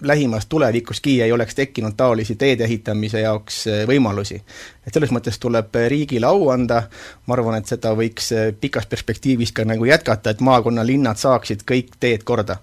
[0.00, 4.40] lähimas tulevikuski ei oleks tekkinud taolisi teede ehitamise jaoks äh, võimalusi.
[4.86, 6.82] et selles mõttes tuleb riigile au anda,
[7.26, 11.94] ma arvan, et seda võiks äh, pikas perspektiivis ka nagu jätkata, et maakonnalinnad saaksid kõik
[12.00, 12.56] teed korda.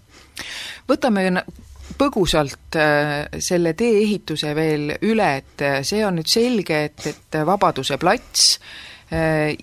[0.89, 1.43] võtame
[1.97, 2.75] põgusalt
[3.39, 8.57] selle tee-ehituse veel üle, et see on nüüd selge, et, et Vabaduse plats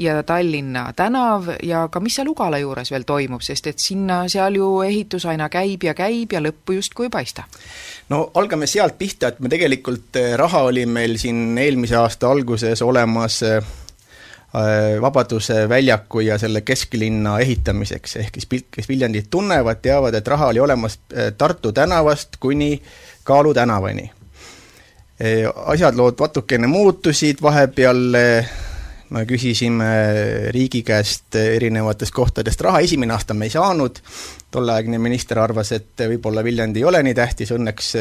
[0.01, 4.57] ja Tallinna tänav ja ka mis seal Ugala juures veel toimub, sest et sinna, seal
[4.57, 7.45] ju ehitus aina käib ja käib ja lõppu justkui ei paista?
[8.09, 12.83] no algame sealt pihta, et me tegelikult, eh, raha oli meil siin eelmise aasta alguses
[12.83, 13.63] olemas eh,
[15.01, 20.61] Vabaduse väljaku ja selle kesklinna ehitamiseks, ehk kes, kes Viljandit tunnevad, teavad, et raha oli
[20.63, 21.01] olemas
[21.39, 22.83] Tartu tänavast kuni
[23.25, 24.11] Kaalu tänavani.
[25.67, 28.15] asjad lood natukene muutusid, vahepeal
[29.15, 29.91] me küsisime
[30.55, 34.01] riigi käest erinevatest kohtadest raha, esimene aasta me ei saanud,
[34.55, 37.93] tolleaegne minister arvas, et võib-olla Viljandi ei ole nii tähtis, õnneks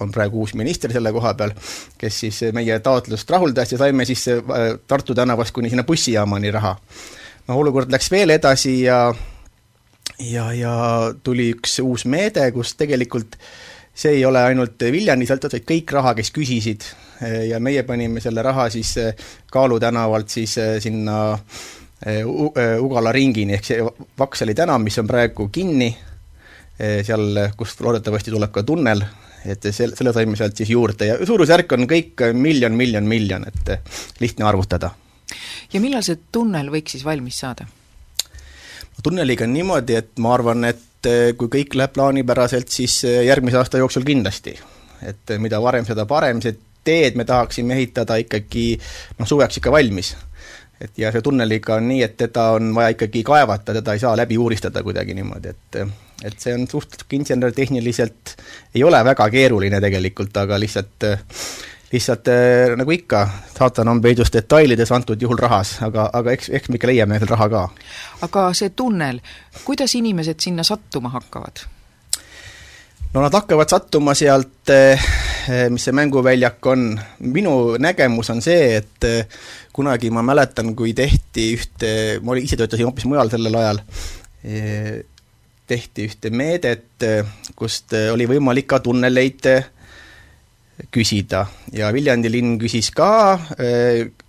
[0.00, 1.52] on praegu uus minister selle koha peal,
[2.00, 4.26] kes siis meie taotlust rahuldas ja saime siis
[4.88, 6.76] Tartu tänavast kuni sinna bussijaamani raha.
[7.48, 9.02] no olukord läks veel edasi ja
[10.18, 10.74] ja, ja
[11.22, 13.36] tuli üks uus meede, kus tegelikult
[13.94, 16.86] see ei ole ainult Viljandi sõltuvalt, vaid kõik raha, kes küsisid,
[17.20, 18.94] ja meie panime selle raha siis
[19.52, 21.38] Kaalu tänavalt siis sinna
[22.80, 23.82] Ugala ringini, ehk see
[24.18, 25.90] Vaksali tänav, mis on praegu kinni,
[27.04, 29.02] seal, kust loodetavasti tuleb ka tunnel,
[29.44, 33.74] et sel-, selle saime sealt siis juurde ja suurusjärk on kõik miljon, miljon, miljon, et
[34.20, 34.94] lihtne arvutada.
[35.72, 37.68] ja millal see tunnel võiks siis valmis saada?
[39.02, 44.04] tunneliga on niimoodi, et ma arvan, et kui kõik läheb plaanipäraselt, siis järgmise aasta jooksul
[44.04, 44.58] kindlasti.
[45.02, 48.66] et mida varem, seda parem, see teed me tahaksime ehitada ikkagi
[49.18, 50.16] noh, suveks ikka valmis.
[50.80, 54.16] et ja see tunneliga on nii, et teda on vaja ikkagi kaevata, teda ei saa
[54.16, 55.82] läbi uuristada kuidagi niimoodi, et
[56.24, 58.36] et see on suhteliselt insener-tehniliselt,
[58.74, 61.08] ei ole väga keeruline tegelikult, aga lihtsalt
[61.92, 62.28] lihtsalt
[62.76, 63.24] nagu ikka,
[63.58, 67.32] saatan on peidus detailides, antud juhul rahas, aga, aga eks, eks me ikka leiame seal
[67.32, 67.66] raha ka.
[68.28, 69.20] aga see tunnel,
[69.64, 71.64] kuidas inimesed sinna sattuma hakkavad?
[73.14, 74.70] No nad hakkavad sattuma sealt,
[75.72, 76.92] mis see mänguväljak on,
[77.34, 79.08] minu nägemus on see, et
[79.74, 81.92] kunagi ma mäletan, kui tehti ühte,
[82.22, 83.82] ma ise töötasin hoopis mujal sellel ajal,
[85.70, 87.06] tehti ühte meedet,
[87.58, 89.50] kust oli võimalik ka tunneleid
[90.94, 91.44] küsida.
[91.76, 93.10] Ja Viljandi linn küsis ka,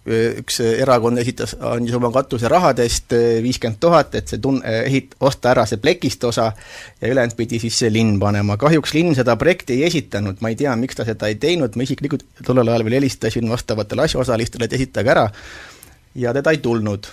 [0.06, 5.78] üks erakond esitas, andis oma katuserahadest viiskümmend tuhat, et see tun-, ehit-, osta ära see
[5.82, 6.48] plekist osa
[7.02, 8.58] ja ülejäänud pidi siis see linn panema.
[8.58, 11.86] kahjuks linn seda projekti ei esitanud, ma ei tea, miks ta seda ei teinud, ma
[11.86, 15.28] isiklikult tollel ajal veel helistasin vastavatele asjaosalistele, et esitage ära,
[16.16, 17.06] ja teda ei tulnud.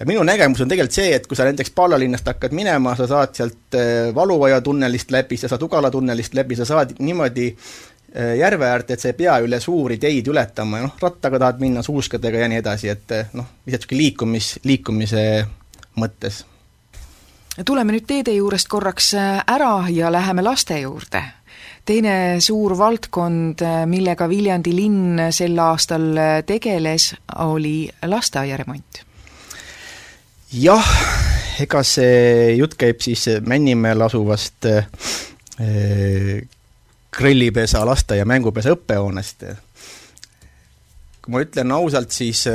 [0.00, 3.06] ja minu nägemus on tegelikult see, et kui sa näiteks Paala linnast hakkad minema, sa
[3.06, 3.76] saad sealt
[4.14, 7.52] Valuoja tunnelist läbi, sa saad Ugala tunnelist läbi, sa saad niimoodi
[8.14, 11.82] järve äärde, et sa ei pea üle suuri teid ületama ja noh, rattaga tahad minna,
[11.86, 15.24] suuskadega ja nii edasi, et noh, lihtsalt niisugune liikumis, liikumise
[16.00, 16.44] mõttes.
[17.66, 21.22] tuleme nüüd teede juurest korraks ära ja läheme laste juurde.
[21.84, 29.04] teine suur valdkond, millega Viljandi linn sel aastal tegeles, oli lasteaiaremont.
[30.52, 30.94] jah,
[31.60, 34.66] ega see jutt käib siis Männimäel asuvast
[37.16, 39.44] grillipesa, lasteaia mängupesa õppehoonest.
[41.20, 42.46] kui ma ütlen ausalt, siis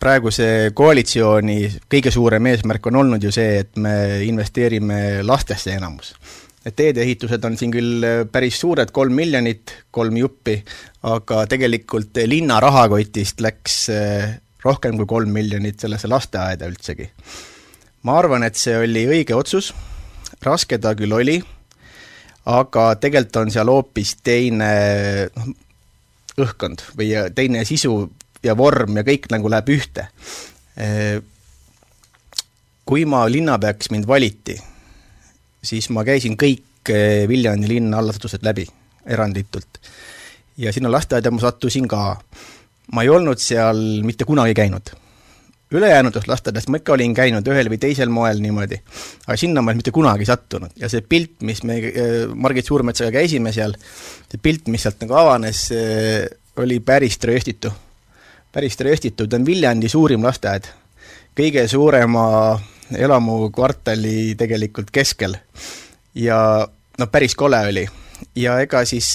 [0.00, 1.58] praeguse koalitsiooni
[1.90, 6.14] kõige suurem eesmärk on olnud ju see, et me investeerime lastesse enamus.
[6.64, 10.58] et teedeehitused on siin küll päris suured, kolm miljonit, kolm juppi,
[11.02, 13.76] aga tegelikult linna rahakotist läks
[14.64, 17.08] rohkem kui kolm miljonit sellesse lasteaeda üldsegi.
[18.02, 19.72] ma arvan, et see oli õige otsus,
[20.44, 21.40] raske ta küll oli
[22.50, 24.70] aga tegelikult on seal hoopis teine
[25.34, 25.50] noh,
[26.40, 27.94] õhkkond või teine sisu
[28.44, 30.06] ja vorm ja kõik nagu läheb ühte.
[32.88, 34.56] Kui ma linnapeaks mind valiti,
[35.62, 36.66] siis ma käisin kõik
[37.28, 38.64] Viljandi linna allasutused läbi,
[39.06, 39.78] eranditult.
[40.56, 42.16] ja sinna lasteaeda ma sattusin ka.
[42.92, 44.90] ma ei olnud seal mitte kunagi käinud
[45.72, 48.80] ülejäänutes lasteaias ma ikka olin käinud ühel või teisel moel niimoodi,
[49.26, 53.12] aga sinna ma ei mitte kunagi sattunud ja see pilt, mis me äh, Margit Suurmetsaga
[53.14, 53.76] käisime seal,
[54.30, 55.68] see pilt, mis sealt nagu avanes,
[56.60, 57.72] oli päris trööstitu.
[58.52, 60.66] päris trööstitu, ta on Viljandi suurim lasteaed.
[61.38, 62.58] kõige suurema
[62.98, 65.36] elamukvartali tegelikult keskel.
[66.14, 67.86] ja noh, päris kole oli.
[68.36, 69.14] ja ega siis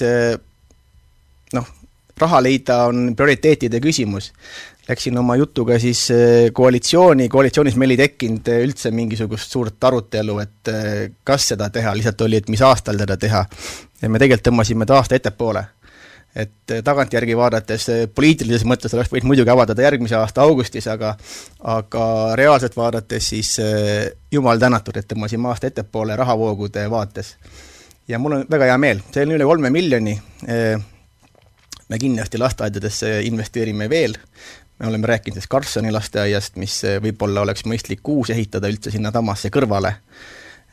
[1.53, 1.67] noh,
[2.17, 4.31] raha leida on prioriteetide küsimus
[4.89, 6.17] läksin oma jutuga siis äh,
[6.53, 10.91] koalitsiooni, koalitsioonis meil ei tekkinud äh, üldse mingisugust suurt arutelu, et äh,
[11.23, 13.45] kas seda teha, lihtsalt oli, et mis aastal seda teha.
[14.01, 15.65] ja me tegelikult tõmbasime ta aasta ettepoole.
[16.35, 21.15] et tagantjärgi vaadates poliitilises mõttes oleks võinud muidugi avaldada järgmise aasta augustis, aga
[21.63, 23.55] aga reaalselt vaadates siis
[24.31, 27.37] jumal tänatud, et tõmbasime aasta ettepoole rahavoogude vaates.
[28.07, 30.17] ja mul on väga hea meel, see on üle kolme miljoni,
[31.89, 34.17] me kindlasti lasteaedadesse investeerime veel,
[34.79, 39.49] me oleme rääkinud sellest Karlssoni lasteaiast, mis võib-olla oleks mõistlik uus ehitada üldse sinna Tamasse
[39.53, 39.95] kõrvale.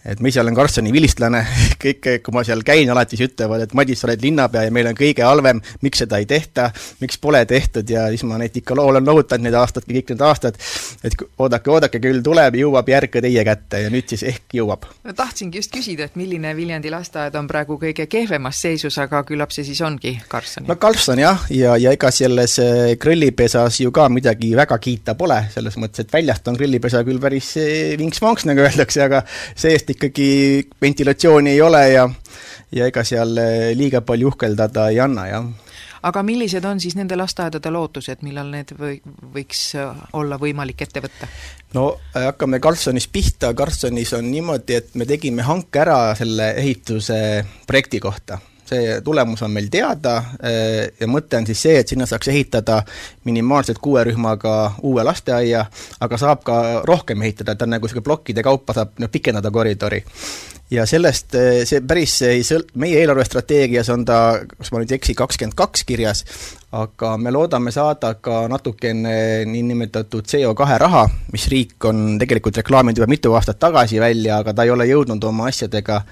[0.05, 1.43] Et ma ise olen Karlssoni vilistlane,
[1.83, 4.91] kõik, kui ma seal käin, alati siis ütlevad, et Madis, sa oled linnapea ja meil
[4.91, 6.71] on kõige halvem, miks seda ei tehta,
[7.03, 10.59] miks pole tehtud ja siis ma neid ikka olen lohutanud need aastad, kõik need aastad,
[11.07, 14.89] et oodake, oodake, küll tuleb, jõuab järg ka teie kätte ja nüüd siis ehk jõuab.
[15.05, 19.55] ma tahtsingi just küsida, et milline Viljandi lasteaed on praegu kõige kehvemas seisus, aga küllap
[19.55, 20.67] see siis ongi Karlssoni?
[20.71, 22.59] no Karlsson jah, ja, ja ega selles
[23.01, 27.55] grillipesas ju ka midagi väga kiita pole, selles mõttes, et väljast on grillipesa küll päris
[27.61, 30.29] eh, vinks-vonks, nagu öeldakse, aga see-eest ikkagi
[30.83, 32.09] ventilatsiooni ei ole ja
[32.73, 35.51] ja ega seal eh, liiga palju uhkeldada ei anna, jah.
[36.03, 38.97] Aga millised on siis nende lasteaedade lootused, millal need või,
[39.35, 41.29] võiks eh, olla võimalik ette võtta?
[41.77, 47.21] no eh, hakkame Karlssonis pihta, Karlssonis on niimoodi, et me tegime hanke ära selle ehituse
[47.69, 48.41] projekti kohta
[48.73, 50.15] see tulemus on meil teada
[51.01, 52.81] ja mõte on siis see, et sinna saaks ehitada
[53.29, 55.67] minimaalselt kuue rühmaga uue lasteaia,
[56.01, 56.57] aga saab ka
[56.89, 60.03] rohkem ehitada, ta on nagu niisugune plokkide kaupa saab no, pikendada koridori.
[60.73, 64.19] Ja sellest eh, see päris ei sõl-, meie eelarvestrateegias on ta,
[64.57, 66.25] kas ma nüüd ei eksi, kakskümmend kaks kirjas,
[66.73, 71.05] aga me loodame saada ka natukene niinimetatud CO2 raha,
[71.35, 75.29] mis riik on tegelikult reklaaminud juba mitu aastat tagasi välja, aga ta ei ole jõudnud
[75.29, 76.05] oma asjadega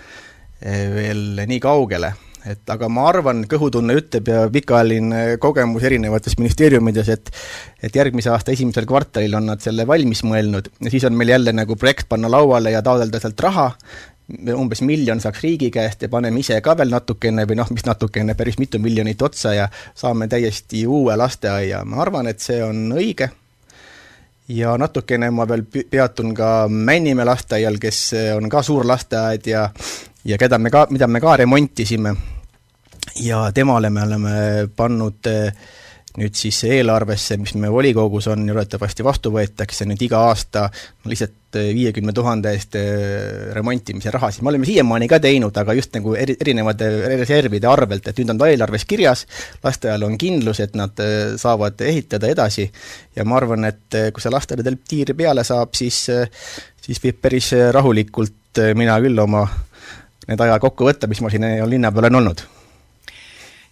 [0.60, 2.12] eh, veel nii kaugele
[2.48, 7.32] et aga ma arvan, kõhutunne ütleb ja pikaajaline kogemus erinevates ministeeriumides, et
[7.82, 10.70] et järgmise aasta esimesel kvartalil on nad selle valmis mõelnud.
[10.84, 13.70] Ja siis on meil jälle nagu projekt panna lauale ja taotleda sealt raha.
[14.54, 18.36] Umbes miljon saaks riigi käest ja paneme ise ka veel natukene või noh, mis natukene,
[18.38, 23.32] päris mitu miljonit otsa ja saame täiesti uue lasteaia, ma arvan, et see on õige,
[24.50, 28.00] ja natukene ma veel peatun ka Männimäe lasteaial, kes
[28.36, 29.68] on ka suur lasteaed ja
[30.24, 32.14] ja keda me ka, mida me ka remontisime.
[33.20, 34.30] ja temale me oleme
[34.76, 35.52] pannud äh,
[36.18, 41.12] nüüd siis eelarvesse, mis meil volikogus on ja loodetavasti vastu võetakse nüüd iga aasta no
[41.12, 45.76] lihtsalt eh, viiekümne tuhande eest eh, remontimise raha, siis me oleme siiamaani ka teinud, aga
[45.78, 46.90] just nagu eri, erinevate
[47.20, 49.24] reservide arvelt, et nüüd on ta eelarves kirjas,
[49.62, 52.66] lasteaial on kindlus, et nad eh, saavad ehitada edasi.
[53.16, 56.08] Ja ma arvan, et kui see lasteaedadel tiir peale saab, siis
[56.80, 59.44] siis võib päris rahulikult mina küll oma
[60.26, 62.48] need aja kokku võtta, mis ma siin linna peal olen olnud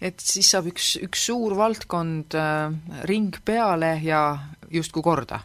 [0.00, 2.72] et siis saab üks, üks suur valdkond äh,
[3.10, 4.22] ring peale ja
[4.70, 5.42] justkui korda?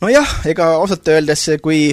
[0.00, 1.90] nojah, ega ausalt öeldes, kui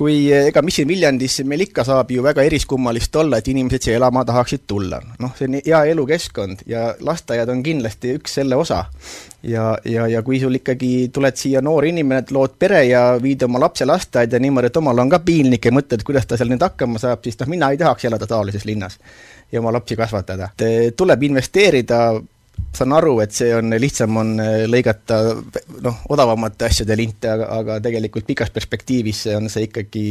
[0.00, 3.98] kui ega mis siin Viljandis meil ikka saab ju väga eriskummalist olla, et inimesed siia
[3.98, 5.00] elama tahaksid tulla.
[5.20, 8.84] noh, see on hea elukeskkond ja lasteaiad on kindlasti üks selle osa.
[9.42, 13.60] ja, ja, ja kui sul ikkagi tuled siia noor inimene, lood pere ja viid oma
[13.60, 17.00] lapse lasteaeda niimoodi, et omal on ka piinlik ja mõtled, kuidas ta seal nüüd hakkama
[17.02, 18.96] saab, siis noh, mina ei tahaks elada taolises linnas
[19.52, 20.50] ja oma lapsi kasvatada.
[20.96, 22.20] tuleb investeerida,
[22.74, 25.18] saan aru, et see on, lihtsam on äh, lõigata
[25.82, 30.04] noh, odavamate asjade linte, aga, aga tegelikult pikas perspektiivis on see ikkagi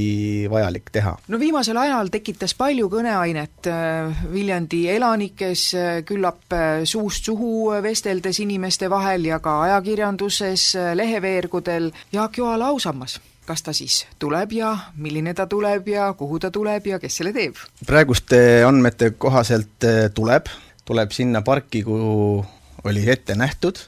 [0.51, 1.15] vajalik teha.
[1.27, 5.69] no viimasel ajal tekitas palju kõneainet äh, Viljandi elanikes,
[6.09, 6.57] küllap
[6.89, 13.19] suust suhu vesteldes inimeste vahel ja ka ajakirjanduses, leheveergudel Jaak Joala ausammas
[13.49, 17.33] kas ta siis tuleb ja milline ta tuleb ja kuhu ta tuleb ja kes selle
[17.33, 17.57] teeb?
[17.85, 20.51] praeguste andmete kohaselt eh, tuleb,
[20.85, 22.45] tuleb sinna parki, kuhu
[22.85, 23.81] oli ette nähtud,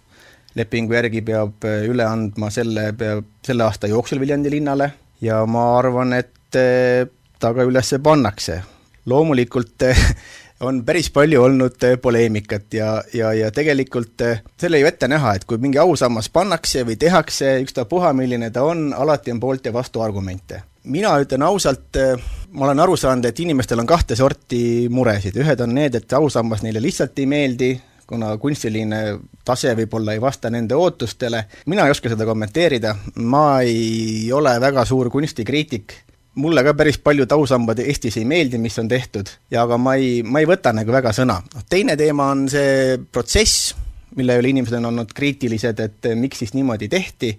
[0.58, 4.90] lepingu järgi peab eh, üle andma selle, peab selle aasta jooksul Viljandi linnale
[5.22, 7.06] ja ma arvan, et eh,
[7.40, 8.62] ta ka üles pannakse.
[9.06, 9.86] loomulikult
[10.62, 15.36] on päris palju olnud äh, poleemikat ja, ja, ja tegelikult äh, selle ju ette näha,
[15.36, 19.74] et kui mingi ausammas pannakse või tehakse, ükstapuha, milline ta on, alati on poolt ja
[19.74, 20.64] vastu argumente.
[20.84, 22.18] mina ütlen ausalt, äh,
[22.52, 26.64] ma olen aru saanud, et inimestel on kahte sorti muresid, ühed on need, et ausammas
[26.64, 27.72] neile lihtsalt ei meeldi,
[28.08, 34.32] kuna kunstiline tase võib-olla ei vasta nende ootustele, mina ei oska seda kommenteerida, ma ei
[34.34, 35.94] ole väga suur kunstikriitik
[36.36, 40.22] mulle ka päris paljud ausambad Eestis ei meeldi, mis on tehtud, ja aga ma ei,
[40.24, 41.42] ma ei võta nagu väga sõna.
[41.54, 43.74] noh, teine teema on see protsess,
[44.16, 47.32] mille üle inimesed on olnud kriitilised, et miks siis niimoodi tehti,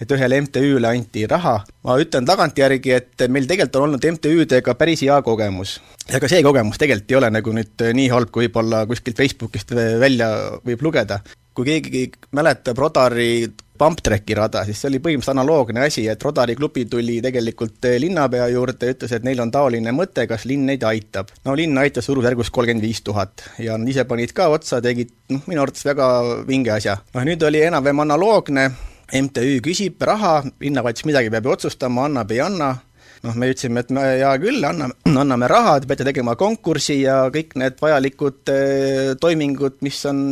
[0.00, 1.56] et ühele MTÜ-le anti raha.
[1.86, 5.80] ma ütlen tagantjärgi, et meil tegelikult on olnud MTÜ-dega päris hea kogemus.
[6.10, 9.74] ja ka see kogemus tegelikult ei ole nagu nüüd nii halb, kui võib-olla kuskilt Facebookist
[9.74, 10.30] välja
[10.66, 11.20] võib lugeda.
[11.54, 16.84] kui keegi mäletab Rodari pumptracki rada, siis see oli põhimõtteliselt analoogne asi, et Rodari klubi
[16.90, 20.84] tuli tegelikult eh, linnapea juurde ja ütles, et neil on taoline mõte, kas linn neid
[20.86, 21.32] aitab.
[21.46, 25.42] no linn aitas suurusjärgus kolmkümmend viis tuhat ja nad ise panid ka otsa, tegid noh,
[25.50, 26.10] minu arvates väga
[26.48, 26.98] vinge asja.
[27.14, 28.68] noh, nüüd oli enam-vähem analoogne,
[29.10, 32.70] MTÜ küsib raha, linnavalitsus midagi peab ju otsustama, annab, ei anna,
[33.24, 37.24] noh, me ütlesime, et me hea küll, anname, anname raha, te peate tegema konkursi ja
[37.32, 40.24] kõik need vajalikud eh, toimingud, mis on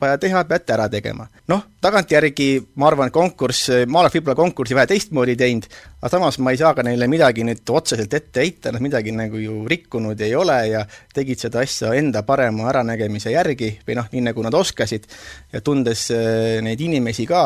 [0.00, 1.26] vaja teha, peate ära tegema.
[1.48, 2.48] noh, tagantjärgi
[2.80, 5.68] ma arvan, konkurss, ma oleks võib-olla konkursi vähe teistmoodi teinud,
[6.00, 9.40] aga samas ma ei saa ka neile midagi nüüd otseselt ette heita, nad midagi nagu
[9.40, 10.84] ju rikkunud ei ole ja
[11.14, 15.08] tegid seda asja enda parema äranägemise järgi või noh, nii nagu nad oskasid,
[15.52, 17.42] ja tundes äh, neid inimesi ka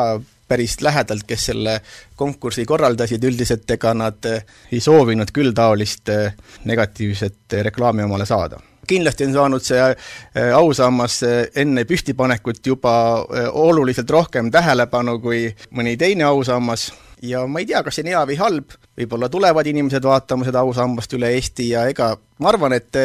[0.51, 1.77] päris lähedalt, kes selle
[2.19, 6.35] konkursi korraldasid, üldiselt ega nad äh, ei soovinud küll taolist äh,
[6.67, 13.49] negatiivset reklaami omale saada kindlasti on saanud see äh, ausammas äh, enne püstipanekut juba äh,
[13.51, 18.23] oluliselt rohkem tähelepanu kui mõni teine ausammas ja ma ei tea, kas see on hea
[18.31, 22.97] või halb, võib-olla tulevad inimesed vaatama seda ausammast üle Eesti ja ega ma arvan, et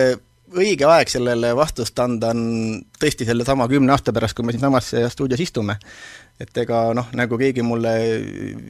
[0.57, 5.43] õige aeg sellele vastust anda on tõesti sellesama kümne aasta pärast, kui me siinsamas stuudios
[5.43, 5.77] istume.
[6.41, 7.93] et ega noh, nagu keegi mulle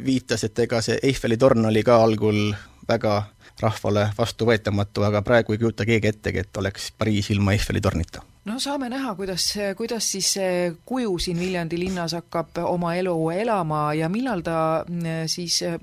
[0.06, 2.54] viitas, et ega see Eiffeli torn oli ka algul
[2.88, 3.22] väga
[3.60, 8.22] rahvale vastuvõetamatu, aga praegu ei kujuta keegi ettegi, et oleks Pariis ilma Eiffeli tornita.
[8.44, 13.94] no saame näha, kuidas, kuidas siis see kuju siin Viljandi linnas hakkab oma elu elama
[13.94, 15.78] ja millal ta mm, siis äh,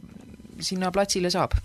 [0.59, 1.57] sinna platsile saab?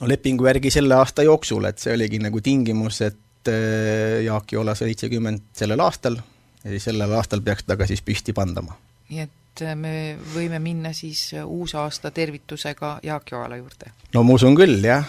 [0.00, 4.74] no lepingu järgi selle aasta jooksul, et see oligi nagu tingimus, et äh, Jaak Joola
[4.74, 6.20] seitsekümmend sellel aastal
[6.64, 8.78] ja sellel aastal peaks ta ka siis püsti pandama.
[9.10, 13.92] nii et et me võime minna siis uusaasta tervitusega Jaak Joala juurde?
[14.14, 15.06] no ma usun küll, jah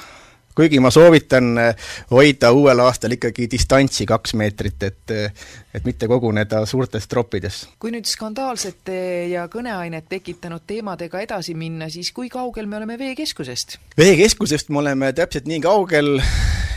[0.58, 5.48] kuigi ma soovitan eh, hoida uuel aastal ikkagi distantsi kaks meetrit, et eh,
[5.78, 7.60] et mitte koguneda suurtes troppides.
[7.80, 9.00] kui nüüd skandaalsete
[9.32, 13.78] ja kõneainet tekitanud teemadega edasi minna, siis kui kaugel me oleme Veekeskusest?
[13.98, 16.18] veekeskusest me oleme täpselt nii kaugel,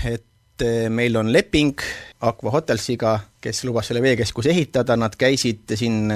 [0.04, 1.80] et eh, meil on leping
[2.20, 6.12] Aqua Hotelsiga, kes lubas selle veekeskuse ehitada, nad käisid siin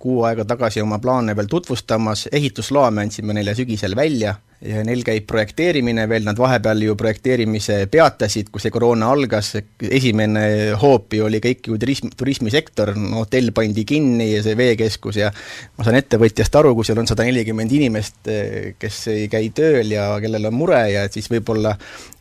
[0.00, 5.00] kuu aega tagasi oma plaane veel tutvustamas, ehitusloa me andsime neile sügisel välja ja neil
[5.04, 9.54] käib projekteerimine veel, nad vahepeal ju projekteerimise peatasid, kui see koroona algas,
[9.88, 10.42] esimene
[10.80, 15.30] hoop ju oli kõik ju turism, turismisektor, no hotell pandi kinni ja see veekeskus ja
[15.32, 18.32] ma saan ettevõtjast aru, kui seal on sada nelikümmend inimest,
[18.80, 21.74] kes ei käi tööl ja kellel on mure ja et siis võib-olla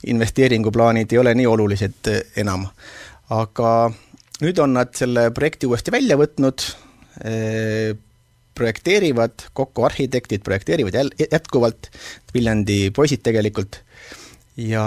[0.08, 2.68] investeeringuplaanid ei ole nii olulised enam.
[3.36, 3.72] aga
[4.42, 6.64] nüüd on nad selle projekti uuesti välja võtnud,
[8.60, 11.90] projekteerivad, kokku arhitektid projekteerivad jäl-, jätkuvalt,
[12.34, 13.82] Viljandi poisid tegelikult,
[14.58, 14.84] ja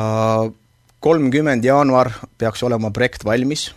[1.00, 3.70] kolmkümmend jaanuar peaks olema projekt valmis,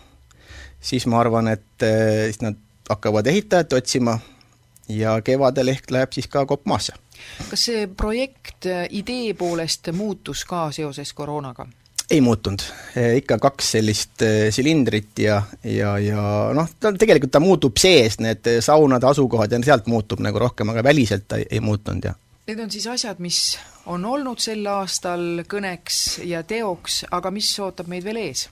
[0.80, 4.18] siis ma arvan, et äh, siis nad hakkavad ehitajat otsima
[4.88, 6.94] ja kevadel ehk läheb siis ka kopp maasse.
[7.50, 11.66] kas see projekt äh, idee poolest muutus ka seoses koroonaga?
[12.10, 12.62] Ei muutunud,
[13.18, 14.22] ikka kaks sellist
[14.54, 19.88] silindrit ja, ja, ja noh, ta tegelikult ta muutub sees, need saunade asukohad ja sealt
[19.90, 22.18] muutub nagu rohkem, aga väliselt ta ei, ei muutunud, jah.
[22.46, 23.56] Need on siis asjad, mis
[23.90, 28.46] on olnud sel aastal kõneks ja teoks, aga mis ootab meid veel ees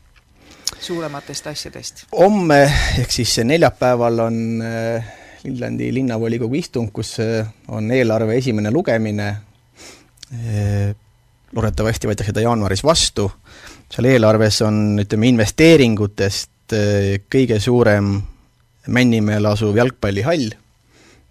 [0.81, 2.07] suurematest asjadest?
[2.13, 2.65] homme,
[2.99, 4.41] ehk siis neljapäeval on
[5.45, 7.19] Viljandi linnavolikogu istung, kus
[7.69, 9.29] on eelarve esimene lugemine,
[11.55, 13.29] loodetavasti võetakse ta jaanuaris vastu,
[13.93, 18.17] seal eelarves on, ütleme, investeeringutest eh, kõige suurem
[18.85, 20.51] Männimäel asuv jalgpallihall,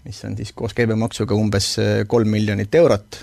[0.07, 3.19] mis on siis koos käibemaksuga umbes eh, kolm miljonit eurot,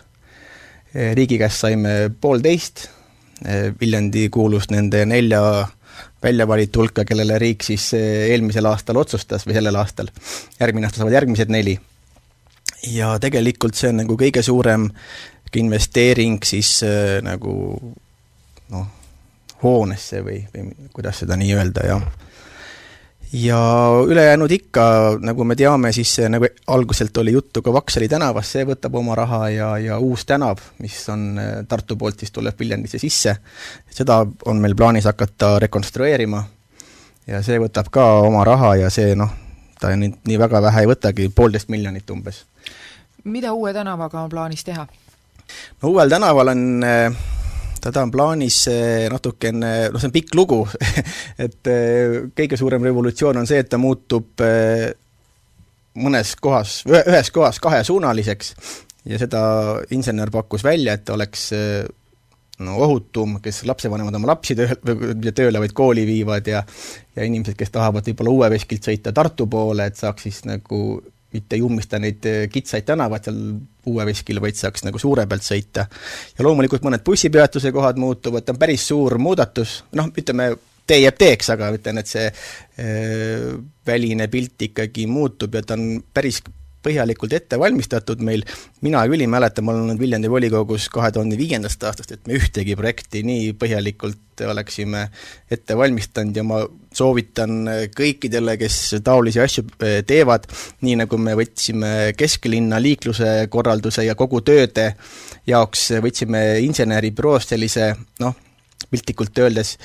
[0.94, 2.88] eh, riigi käest saime poolteist,
[3.40, 5.40] Viljandi kuulus nende nelja
[6.20, 10.10] väljavalitu hulka, kellele riik siis eelmisel aastal otsustas või sellel aastal.
[10.58, 11.78] järgmine aasta saavad järgmised neli.
[12.92, 14.90] ja tegelikult see on nagu kõige suurem
[15.56, 17.54] investeering siis äh, nagu
[18.70, 18.86] noh,
[19.62, 22.04] hoonesse või, või kuidas seda nii öelda, jah.
[23.32, 23.58] ja
[24.06, 24.84] ülejäänud ikka,
[25.20, 29.42] nagu me teame, siis nagu alguselt oli juttu ka Vaksali tänavast, see võtab oma raha
[29.50, 33.36] ja, ja uus tänav, mis on äh, Tartu poolt, siis tuleb Viljandisse sisse,
[33.90, 36.44] seda on meil plaanis hakata rekonstrueerima
[37.26, 39.30] ja see võtab ka oma raha ja see noh,
[39.80, 42.44] ta nii, nii väga vähe ei võtagi, poolteist miljonit umbes.
[43.24, 44.86] mida uue tänavaga on plaanis teha?
[45.82, 47.20] No uuel tänaval on äh,
[47.80, 50.60] teda on plaanis äh, natukene, noh, see on pikk lugu.
[51.44, 54.42] Et äh, kõige suurem revolutsioon on see, et ta muutub
[56.00, 58.54] mõnes kohas, ühes kohas kahesuunaliseks.
[59.08, 59.40] Ja seda
[59.96, 61.46] insener pakkus välja, et oleks
[62.60, 64.76] no ohutum, kes lapsevanemad oma lapsi tööle,
[65.14, 66.60] mitte tööle, vaid kooli viivad ja
[67.16, 71.00] ja inimesed, kes tahavad võib-olla Uue veskilt sõita Tartu poole, et saaks siis nagu
[71.32, 73.44] mitte ei ummista neid eh, kitsaid tänavaid seal
[73.90, 75.86] Uue veskil, vaid saaks nagu suure pealt sõita.
[76.36, 80.50] ja loomulikult mõned bussipeatuse kohad muutuvad, ta on päris suur muudatus, noh, ütleme,
[80.86, 83.46] tee jääb teeks, aga ütlen, et see äh,
[83.86, 86.42] väline pilt ikkagi muutub ja ta on päris
[86.84, 88.44] põhjalikult ette valmistatud meil,
[88.84, 92.38] mina küll ei mäleta, ma olen olnud Viljandi volikogus kahe tuhande viiendast aastast, et me
[92.38, 95.02] ühtegi projekti nii põhjalikult oleksime
[95.52, 96.60] ette valmistanud ja ma
[96.96, 100.46] soovitan kõikidele, kes taolisi asju eh, teevad,
[100.86, 104.94] nii nagu me võtsime kesklinna liikluse korralduse ja kogu tööde
[105.50, 107.92] jaoks, võtsime inseneribüroost sellise
[108.24, 108.34] noh,
[108.90, 109.76] piltlikult öeldes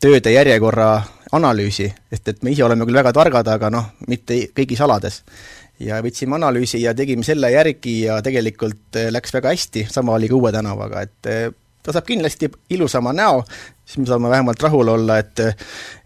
[0.00, 0.90] tööde järjekorra
[1.34, 5.22] analüüsi, sest et me ise oleme küll väga targad, aga noh, mitte kõigis alades
[5.80, 10.30] ja võtsime analüüsi ja tegime selle järgi ja tegelikult eh, läks väga hästi, sama oli
[10.30, 11.50] ka Uue tänavaga, et eh,
[11.82, 13.42] ta saab kindlasti ilusama näo,
[13.84, 15.44] siis me saame vähemalt rahul olla, et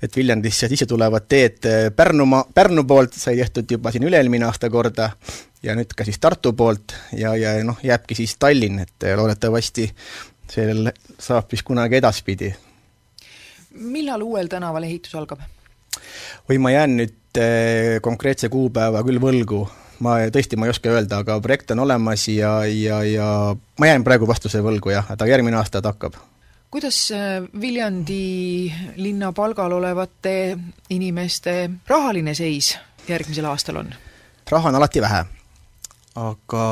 [0.02, 4.70] et Viljandisse sisse tulevad teed eh, Pärnumaa, Pärnu poolt sai tehtud juba siin üle-eelmine aasta
[4.70, 5.10] korda
[5.62, 9.88] ja nüüd ka siis Tartu poolt ja, ja noh, jääbki siis Tallinn, et loodetavasti
[10.52, 12.52] sellel saab vist kunagi edaspidi.
[13.72, 15.40] millal uuel tänaval ehitus algab?
[16.50, 19.62] oi, ma jään nüüd eh, konkreetse kuupäeva küll võlgu,
[20.04, 23.28] ma tõesti, ma ei oska öelda, aga projekt on olemas ja, ja, ja
[23.78, 26.16] ma jään praegu vastuse võlgu jah, aga järgmine aasta ta hakkab.
[26.70, 30.56] kuidas eh, Viljandi linna palgal olevate
[30.90, 32.76] inimeste rahaline seis
[33.08, 33.94] järgmisel aastal on?
[34.50, 35.24] raha on alati vähe,
[36.14, 36.66] aga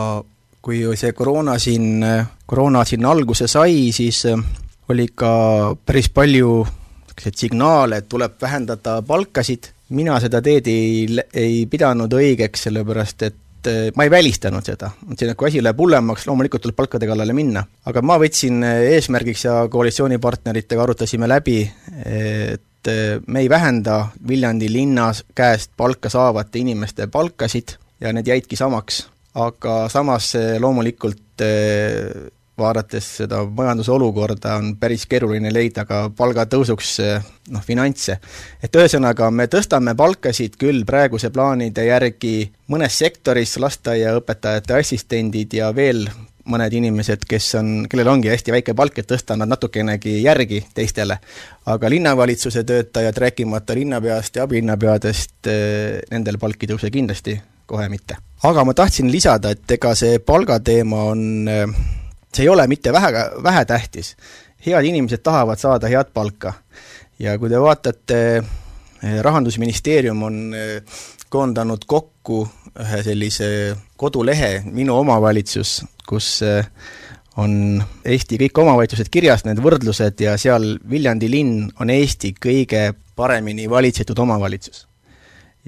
[0.61, 2.05] kui see koroona siin,
[2.47, 4.37] koroona siin alguse sai, siis eh,
[4.89, 5.33] oli ka
[5.87, 6.67] päris palju
[7.21, 13.71] niisuguseid signaale, et tuleb vähendada palkasid, mina seda teed ei, ei pidanud õigeks, sellepärast et
[13.71, 17.37] eh, ma ei välistanud seda, mõtlesin, et kui asi läheb hullemaks, loomulikult tuleb palkade kallale
[17.37, 17.65] minna.
[17.91, 21.61] aga ma võtsin eh, eesmärgiks ja koalitsioonipartneritega arutasime läbi,
[22.05, 28.57] et eh, me ei vähenda Viljandi linnas käest palka saavate inimeste palkasid ja need jäidki
[28.57, 31.43] samaks, aga samas loomulikult
[32.61, 36.95] vaadates seda majanduse olukorda, on päris keeruline leida ka palgatõusuks
[37.51, 38.19] noh, finantse.
[38.63, 46.07] et ühesõnaga, me tõstame palkasid küll praeguse plaanide järgi mõnes sektoris, lasteaiaõpetajate assistendid ja veel
[46.51, 51.19] mõned inimesed, kes on, kellel ongi hästi väike palk, et tõsta nad natukenegi järgi teistele.
[51.67, 55.51] aga linnavalitsuse töötajad, rääkimata linnapeast ja abilinnapeadest,
[56.11, 58.17] nendel palk ei tõuse kindlasti kohe mitte.
[58.43, 61.25] aga ma tahtsin lisada, et ega see palgateema on
[62.35, 63.13] see ei ole mitte vähe,
[63.43, 64.17] vähetähtis.
[64.67, 66.53] head inimesed tahavad saada head palka.
[67.19, 68.37] ja kui te vaatate,
[69.03, 70.83] eh, Rahandusministeerium on eh,
[71.29, 72.49] koondanud kokku
[72.81, 76.67] ühe sellise kodulehe Minu omavalitsus, kus eh,
[77.37, 83.71] on Eesti kõik omavalitsused kirjas, need võrdlused ja seal Viljandi linn on Eesti kõige paremini
[83.71, 84.90] valitsetud omavalitsus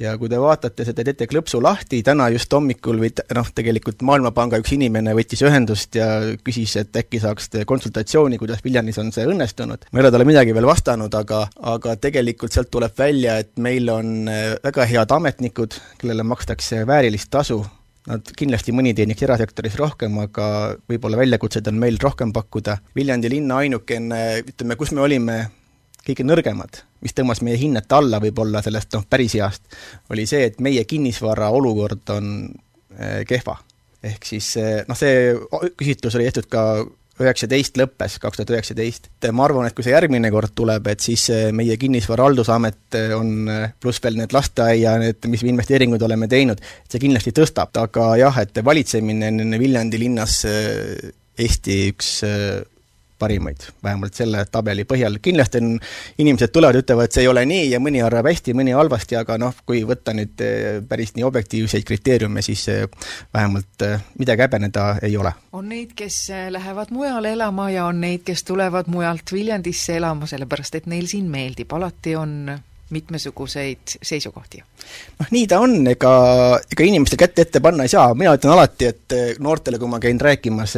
[0.01, 4.61] ja kui te vaatate seda, teete klõpsu lahti, täna just hommikul või noh, tegelikult Maailmapanga
[4.63, 6.09] üks inimene võttis ühendust ja
[6.45, 9.89] küsis, et äkki saaks konsultatsiooni, kuidas Viljandis on see õnnestunud.
[9.91, 13.89] ma ei ole talle midagi veel vastanud, aga, aga tegelikult sealt tuleb välja, et meil
[13.93, 17.63] on äh, väga head ametnikud, kellele makstakse väärilist tasu,
[18.03, 20.45] Nad kindlasti mõni teeniks erasektoris rohkem, aga
[20.91, 22.81] võib-olla väljakutseid on meil rohkem pakkuda.
[22.99, 25.37] Viljandi linna ainukene, ütleme, kus me olime
[26.07, 29.63] kõige nõrgemad, mis tõmbas meie hinnet alla võib-olla sellest noh, päris heast,
[30.13, 32.33] oli see, et meie kinnisvara olukord on
[32.99, 33.59] äh, kehva.
[34.03, 35.31] ehk siis äh, noh, see
[35.79, 36.65] küsitlus oli tehtud ka
[37.23, 39.09] üheksateist lõppes, kaks tuhat üheksateist.
[39.31, 43.51] ma arvan, et kui see järgmine kord tuleb, et siis äh, meie Kinnisvara Haldusamet on,
[43.81, 48.43] pluss veel need lasteaia, need, mis me investeeringuid oleme teinud, see kindlasti tõstab, aga jah,
[48.43, 50.43] et valitsemine on Viljandi linnas
[51.43, 52.19] Eesti üks
[53.23, 55.77] parimaid, vähemalt selle tabeli põhjal, kindlasti on,
[56.23, 59.55] inimesed tulevad ütlevad, see ei ole nii ja mõni arvab hästi, mõni halvasti, aga noh,
[59.69, 62.85] kui võtta nüüd eh, päris nii objektiivseid kriteeriume, siis eh,
[63.35, 65.35] vähemalt eh, midagi häbeneda ei ole.
[65.53, 66.19] on neid, kes
[66.51, 71.31] lähevad mujale elama ja on neid, kes tulevad mujalt Viljandisse elama, sellepärast et neil siin
[71.31, 72.37] meeldib, alati on
[72.93, 74.63] mitmesuguseid seisukohti.
[75.19, 76.13] noh, nii ta on, ega,
[76.73, 80.01] ega inimestel kätte ette panna ei saa, mina ütlen alati, et eh, noortele, kui ma
[80.03, 80.77] käin rääkimas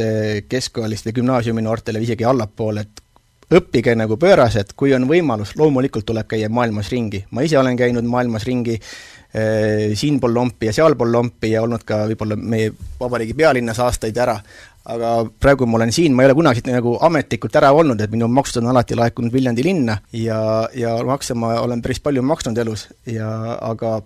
[0.49, 3.05] keskkoolist või gümnaasiumi noortele või isegi allapoole, et
[3.53, 7.25] õppige nagu pöörased, kui on võimalus, loomulikult tuleb käia maailmas ringi.
[7.31, 12.05] ma ise olen käinud maailmas ringi eh, siinpool lompi ja sealpool lompi ja olnud ka
[12.09, 14.39] võib-olla meie vabariigi pealinnas aastaid ära,
[14.85, 15.11] aga
[15.41, 18.61] praegu ma olen siin, ma ei ole kunagi nagu ametlikult ära olnud, et minu maksud
[18.61, 20.39] on alati laekunud Viljandi linna ja,
[20.77, 23.29] ja makse ma olen päris palju maksnud elus ja
[23.65, 23.97] aga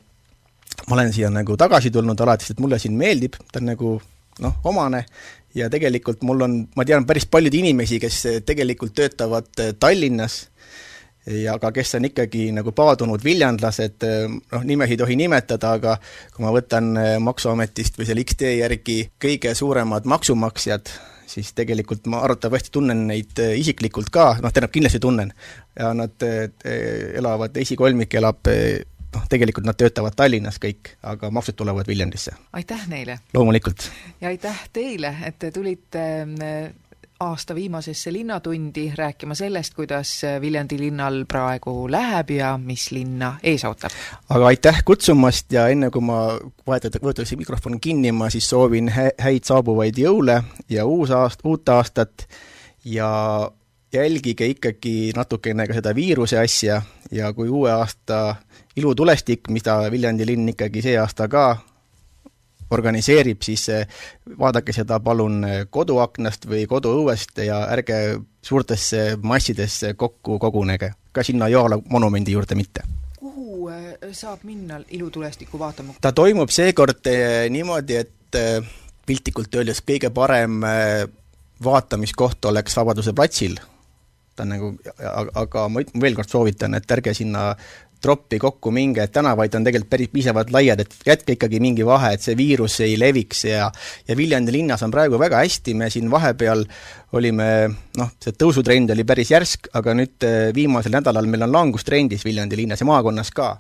[0.87, 3.97] ma olen siia nagu tagasi tulnud alati, sest mulle siin meeldib, ta on nagu
[4.39, 5.03] noh, omane.
[5.57, 9.49] Ja tegelikult mul on, ma tean päris palju inimesi, kes tegelikult töötavad
[9.81, 10.43] Tallinnas
[11.27, 14.05] ja aga kes on ikkagi nagu paadunud viljandlased,
[14.51, 15.95] noh, nimesid ei tohi nimetada, aga
[16.33, 20.91] kui ma võtan eh, Maksuametist või selle X-tee järgi kõige suuremad maksumaksjad,
[21.29, 25.33] siis tegelikult ma arvatavasti tunnen neid eh, isiklikult ka, noh, tähendab kindlasti tunnen,
[25.77, 26.47] ja nad eh,
[27.19, 32.35] elavad, esikolmik elab noh, tegelikult nad töötavad Tallinnas kõik, aga maksud tulevad Viljandisse.
[32.53, 33.19] aitäh neile!
[33.33, 33.89] loomulikult!
[34.21, 36.05] ja aitäh teile, et te tulite
[37.19, 43.91] aasta viimasesse Linnatundi rääkima sellest, kuidas Viljandi linnal praegu läheb ja mis linna ees ootab.
[44.29, 46.21] aga aitäh kutsumast ja enne, kui ma
[46.67, 52.27] vahetada, võetakse mikrofon kinni, ma siis soovin häid saabuvaid jõule ja uus aast-, uut aastat
[52.85, 53.11] ja
[53.93, 58.35] jälgige ikkagi natukene ka seda viiruse asja ja kui uue aasta
[58.75, 61.49] ilutulestik, mida Viljandi linn ikkagi see aasta ka
[62.71, 63.87] organiseerib, siis eh,
[64.39, 70.93] vaadake seda palun eh, koduaknast või koduõuest ja ärge suurtesse massidesse kokku kogunege.
[71.11, 72.83] ka sinna Joala monumendi juurde mitte.
[73.19, 75.93] kuhu eh, saab minna ilutulestikku vaatama?
[76.01, 77.09] ta toimub seekord
[77.49, 78.37] niimoodi, et
[79.05, 80.61] piltlikult öeldes kõige parem
[81.63, 83.57] vaatamiskoht oleks Vabaduse platsil,
[84.35, 84.69] ta on nagu,
[85.33, 87.55] aga ma veel kord soovitan, et ärge sinna
[88.01, 92.13] troppi kokku minge, et tänavaid on tegelikult päris piisavalt laiad, et jätke ikkagi mingi vahe,
[92.15, 93.71] et see viirus ei leviks ja
[94.07, 96.63] ja Viljandi linnas on praegu väga hästi, me siin vahepeal
[97.17, 97.49] olime
[97.97, 102.59] noh, see tõusutrend oli päris järsk, aga nüüd eh, viimasel nädalal meil on langustrendis Viljandi
[102.59, 103.57] linnas ja maakonnas ka.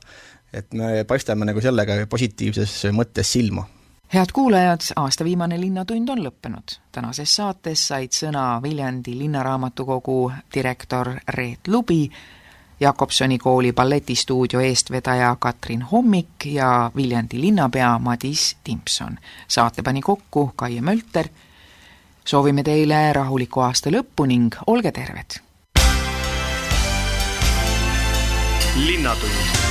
[0.53, 3.67] et me paistame nagu sellega positiivses mõttes silma
[4.13, 6.79] head kuulajad, aasta viimane Linnatund on lõppenud.
[6.91, 12.09] tänases saates said sõna Viljandi Linnaraamatukogu direktor Reet Lubi
[12.79, 19.17] Jakobsoni kooli balletistuudio eestvedaja Katrin Hommik ja Viljandi linnapea Madis Timpson.
[19.47, 21.27] saate pani kokku Kaie Mölter.
[22.25, 25.39] soovime teile rahulikku aasta lõppu ning olge terved!
[28.75, 29.68] linnatund